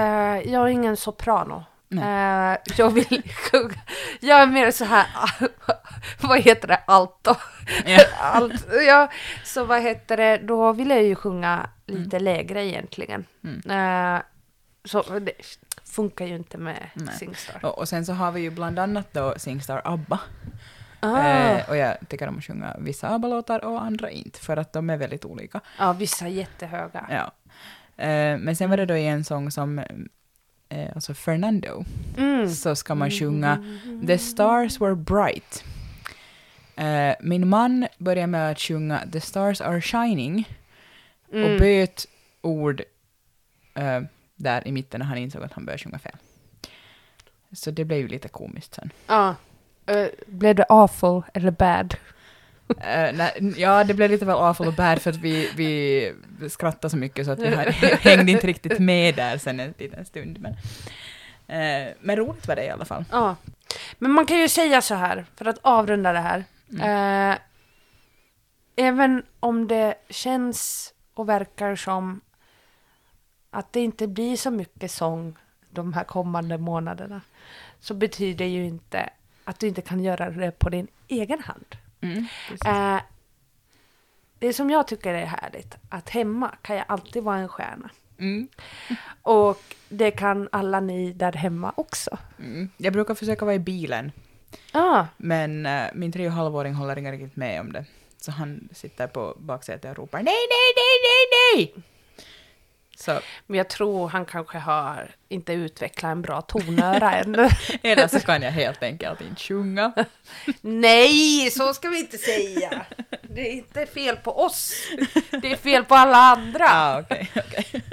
jag 0.51 0.63
är 0.63 0.67
ingen 0.67 0.97
soprano. 0.97 1.63
Eh, 1.91 2.57
jag 2.77 2.89
vill 2.89 3.23
sjunga, 3.51 3.81
jag 4.19 4.41
är 4.41 4.47
mer 4.47 4.71
så 4.71 4.85
här, 4.85 5.05
vad 6.21 6.39
heter 6.39 6.67
det, 6.67 6.77
alto. 6.87 7.35
Ja. 7.85 7.99
Allt, 8.21 8.67
ja, 8.87 9.11
så 9.43 9.65
vad 9.65 9.81
heter 9.81 10.17
det, 10.17 10.37
då 10.37 10.73
vill 10.73 10.89
jag 10.89 11.03
ju 11.03 11.15
sjunga 11.15 11.69
lite 11.85 12.19
lägre 12.19 12.65
egentligen. 12.65 13.25
Mm. 13.43 14.15
Eh, 14.15 14.21
så 14.85 15.19
det 15.19 15.33
funkar 15.85 16.25
ju 16.25 16.35
inte 16.35 16.57
med 16.57 16.89
Nej. 16.93 17.15
Singstar. 17.15 17.65
Och, 17.65 17.77
och 17.77 17.89
sen 17.89 18.05
så 18.05 18.13
har 18.13 18.31
vi 18.31 18.41
ju 18.41 18.49
bland 18.49 18.79
annat 18.79 19.13
då 19.13 19.33
Singstar 19.37 19.81
ABBA. 19.85 20.19
Ah. 20.99 21.19
Eh, 21.19 21.69
och 21.69 21.77
jag 21.77 21.97
tycker 22.09 22.27
om 22.27 22.37
att 22.37 22.43
sjunga 22.43 22.75
vissa 22.79 23.09
ABBA-låtar 23.09 23.65
och 23.65 23.81
andra 23.81 24.09
inte, 24.09 24.39
för 24.39 24.57
att 24.57 24.73
de 24.73 24.89
är 24.89 24.97
väldigt 24.97 25.25
olika. 25.25 25.61
Ja, 25.79 25.93
vissa 25.93 26.25
är 26.25 26.29
jättehöga. 26.29 27.05
Ja. 27.09 27.31
Eh, 28.03 28.37
men 28.37 28.55
sen 28.55 28.69
var 28.69 28.77
det 28.77 28.85
då 28.85 28.97
i 28.97 29.07
en 29.07 29.23
sång 29.23 29.51
som, 29.51 29.81
eh, 30.69 30.89
alltså 30.95 31.13
Fernando, 31.13 31.85
Mm. 32.17 32.49
så 32.49 32.75
ska 32.75 32.95
man 32.95 33.11
sjunga 33.11 33.63
The 34.07 34.17
stars 34.17 34.81
were 34.81 34.95
bright. 34.95 35.63
Eh, 36.75 37.15
min 37.21 37.47
man 37.47 37.87
började 37.97 38.27
med 38.27 38.51
att 38.51 38.59
sjunga 38.59 39.03
The 39.11 39.21
stars 39.21 39.61
are 39.61 39.81
shining 39.81 40.49
och 41.27 41.35
Mm. 41.35 41.57
böt 41.59 42.05
ord 42.41 42.81
eh, 43.73 44.01
där 44.35 44.67
i 44.67 44.71
mitten 44.71 44.99
när 44.99 45.05
han 45.05 45.17
insåg 45.17 45.43
att 45.43 45.53
han 45.53 45.65
började 45.65 45.83
sjunga 45.83 45.99
fel. 45.99 46.15
Så 47.51 47.71
det 47.71 47.85
blev 47.85 47.99
ju 47.99 48.07
lite 48.07 48.27
komiskt 48.27 48.73
sen. 48.75 48.89
Ja. 49.07 49.35
Eh, 49.85 50.07
blev 50.27 50.55
det 50.55 50.65
awful 50.69 51.21
eller 51.33 51.51
bad? 51.51 51.95
Eh, 52.69 53.13
nej, 53.13 53.53
ja, 53.57 53.83
det 53.83 53.93
blev 53.93 54.11
lite 54.11 54.25
väl 54.25 54.35
awful 54.35 54.67
och 54.67 54.73
bad 54.73 55.01
för 55.01 55.09
att 55.09 55.15
vi, 55.15 55.49
vi 55.55 56.49
skrattade 56.49 56.89
så 56.89 56.97
mycket 56.97 57.25
så 57.25 57.31
att 57.31 57.39
vi 57.39 57.55
hängde 58.01 58.31
inte 58.31 58.47
riktigt 58.47 58.79
med 58.79 59.15
där 59.15 59.37
sen 59.37 59.59
en 59.59 59.73
liten 59.77 60.05
stund. 60.05 60.39
Men, 60.39 60.55
Eh, 61.47 61.93
men 61.99 62.15
roligt 62.15 62.47
var 62.47 62.55
det 62.55 62.65
i 62.65 62.69
alla 62.69 62.85
fall. 62.85 63.05
Ja. 63.11 63.35
Men 63.97 64.11
man 64.11 64.25
kan 64.25 64.37
ju 64.37 64.49
säga 64.49 64.81
så 64.81 64.95
här, 64.95 65.25
för 65.35 65.45
att 65.45 65.59
avrunda 65.61 66.13
det 66.13 66.19
här. 66.19 66.43
Mm. 66.71 67.31
Eh, 67.31 67.37
även 68.75 69.23
om 69.39 69.67
det 69.67 69.95
känns 70.09 70.93
och 71.13 71.29
verkar 71.29 71.75
som 71.75 72.21
att 73.49 73.73
det 73.73 73.79
inte 73.79 74.07
blir 74.07 74.37
så 74.37 74.51
mycket 74.51 74.91
sång 74.91 75.37
de 75.69 75.93
här 75.93 76.03
kommande 76.03 76.57
månaderna, 76.57 77.21
så 77.79 77.93
betyder 77.93 78.45
ju 78.45 78.65
inte 78.65 79.09
att 79.43 79.59
du 79.59 79.67
inte 79.67 79.81
kan 79.81 80.03
göra 80.03 80.29
det 80.29 80.51
på 80.51 80.69
din 80.69 80.87
egen 81.07 81.43
hand. 81.43 81.75
Mm. 82.01 82.25
Eh, 82.65 83.01
det 84.39 84.53
som 84.53 84.69
jag 84.69 84.87
tycker 84.87 85.13
är 85.13 85.25
härligt, 85.25 85.75
att 85.89 86.09
hemma 86.09 86.55
kan 86.61 86.75
jag 86.75 86.85
alltid 86.87 87.23
vara 87.23 87.37
en 87.37 87.49
stjärna. 87.49 87.89
Mm. 88.19 88.47
Och 89.21 89.61
det 89.89 90.11
kan 90.11 90.49
alla 90.51 90.79
ni 90.79 91.13
där 91.13 91.33
hemma 91.33 91.73
också. 91.77 92.17
Mm. 92.39 92.69
Jag 92.77 92.93
brukar 92.93 93.15
försöka 93.15 93.45
vara 93.45 93.55
i 93.55 93.59
bilen, 93.59 94.11
Ah, 94.71 95.05
men 95.17 95.65
eh, 95.65 95.87
min 95.93 96.11
tre 96.11 96.27
och 96.27 96.33
halvåring 96.33 96.73
håller 96.73 96.97
inte 96.97 97.11
riktigt 97.11 97.35
med 97.35 97.61
om 97.61 97.71
det. 97.71 97.85
Så 98.17 98.31
han 98.31 98.69
sitter 98.73 99.07
på 99.07 99.35
baksätet 99.39 99.91
och 99.91 99.97
ropar 99.97 100.17
nej, 100.17 100.25
nej, 100.25 100.73
nej, 100.75 100.95
nej, 101.03 101.73
nej! 101.75 101.83
Så 102.99 103.19
men 103.47 103.57
jag 103.57 103.69
tror 103.69 104.09
han 104.09 104.25
kanske 104.25 104.57
har 104.57 105.15
inte 105.29 105.53
utvecklat 105.53 106.11
en 106.11 106.21
bra 106.21 106.41
tonöra 106.41 107.13
ännu. 107.13 107.49
eller 107.83 108.07
så 108.07 108.19
kan 108.25 108.41
jag 108.41 108.51
helt 108.51 108.83
enkelt 108.83 109.21
inte 109.21 109.41
sjunga. 109.41 109.93
Nej, 110.61 111.51
så 111.51 111.73
ska 111.73 111.89
vi 111.89 111.99
inte 111.99 112.17
säga. 112.17 112.85
Det 113.21 113.41
är 113.41 113.51
inte 113.51 113.85
fel 113.85 114.17
på 114.17 114.39
oss. 114.39 114.73
Det 115.41 115.51
är 115.51 115.57
fel 115.57 115.85
på 115.85 115.95
alla 115.95 116.17
andra. 116.17 116.65
Ah, 116.69 116.99
okej, 116.99 117.31
okej. 117.35 117.83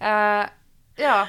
Eh, 0.00 0.46
ja. 0.96 1.28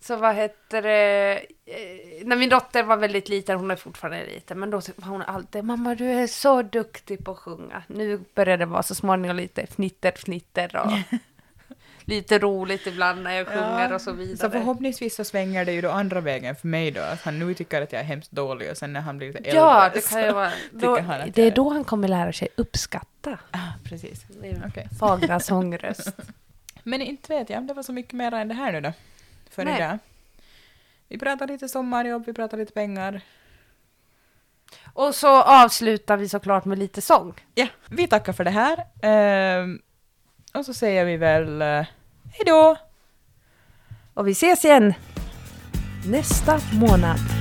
Så 0.00 0.16
vad 0.16 0.34
heter 0.34 0.82
det? 0.82 1.42
Eh, 1.70 2.26
när 2.26 2.36
min 2.36 2.48
dotter 2.48 2.82
var 2.82 2.96
väldigt 2.96 3.28
liten, 3.28 3.58
hon 3.58 3.70
är 3.70 3.76
fortfarande 3.76 4.26
liten, 4.26 4.60
men 4.60 4.70
då 4.70 4.76
var 4.96 5.08
hon 5.08 5.22
alltid 5.22 5.64
mamma 5.64 5.94
du 5.94 6.04
är 6.04 6.26
så 6.26 6.62
duktig 6.62 7.24
på 7.24 7.30
att 7.30 7.38
sjunga. 7.38 7.82
Nu 7.86 8.20
börjar 8.34 8.56
det 8.56 8.66
vara 8.66 8.82
så 8.82 8.94
småningom 8.94 9.36
lite 9.36 9.66
fnitter 9.66 10.12
fnitter 10.16 10.76
och 10.76 10.92
lite 12.04 12.38
roligt 12.38 12.86
ibland 12.86 13.22
när 13.22 13.32
jag 13.32 13.46
sjunger 13.46 13.92
och 13.92 14.00
så 14.00 14.12
vidare. 14.12 14.36
Så 14.36 14.50
förhoppningsvis 14.50 15.14
så 15.14 15.24
svänger 15.24 15.64
det 15.64 15.72
ju 15.72 15.80
då 15.80 15.90
andra 15.90 16.20
vägen 16.20 16.56
för 16.56 16.68
mig 16.68 16.90
då, 16.90 17.00
att 17.00 17.22
han 17.22 17.38
nu 17.38 17.54
tycker 17.54 17.82
att 17.82 17.92
jag 17.92 18.00
är 18.00 18.04
hemskt 18.06 18.30
dålig 18.30 18.70
och 18.70 18.76
sen 18.76 18.92
när 18.92 19.00
han 19.00 19.18
blir 19.18 19.26
lite 19.26 19.38
äldre 19.38 19.60
Ja, 19.60 19.90
det 19.94 20.10
kan 20.10 20.22
ju 20.22 20.32
vara. 20.32 20.50
Då, 20.72 20.96
det 21.34 21.42
är 21.42 21.44
jag 21.44 21.54
då 21.54 21.68
han 21.70 21.84
kommer 21.84 22.08
lära 22.08 22.32
sig 22.32 22.48
uppskatta 22.56 23.38
Ah, 23.50 23.58
precis. 23.84 24.24
Okej. 24.66 24.88
fagra 24.98 25.40
sångröst. 25.40 26.16
Men 26.82 27.02
inte 27.02 27.34
vet 27.34 27.50
jag 27.50 27.58
om 27.58 27.66
det 27.66 27.74
var 27.74 27.82
så 27.82 27.92
mycket 27.92 28.12
mer 28.12 28.34
än 28.34 28.48
det 28.48 28.54
här 28.54 28.72
nu 28.72 28.80
då. 28.80 28.92
För 29.50 29.64
Nej. 29.64 29.76
idag. 29.76 29.98
Vi 31.08 31.18
pratar 31.18 31.46
lite 31.46 31.68
sommarjobb, 31.68 32.26
vi 32.26 32.32
pratar 32.32 32.58
lite 32.58 32.72
pengar. 32.72 33.20
Och 34.92 35.14
så 35.14 35.42
avslutar 35.42 36.16
vi 36.16 36.28
såklart 36.28 36.64
med 36.64 36.78
lite 36.78 37.00
sång. 37.00 37.34
Ja, 37.54 37.66
vi 37.90 38.06
tackar 38.06 38.32
för 38.32 38.44
det 38.44 38.50
här. 38.50 38.86
Ehm, 39.02 39.78
och 40.54 40.64
så 40.64 40.74
säger 40.74 41.04
vi 41.04 41.16
väl 41.16 41.62
eh, 41.62 41.86
hej 42.32 42.46
då! 42.46 42.76
Och 44.14 44.28
vi 44.28 44.32
ses 44.32 44.64
igen 44.64 44.94
nästa 46.06 46.60
månad. 46.80 47.37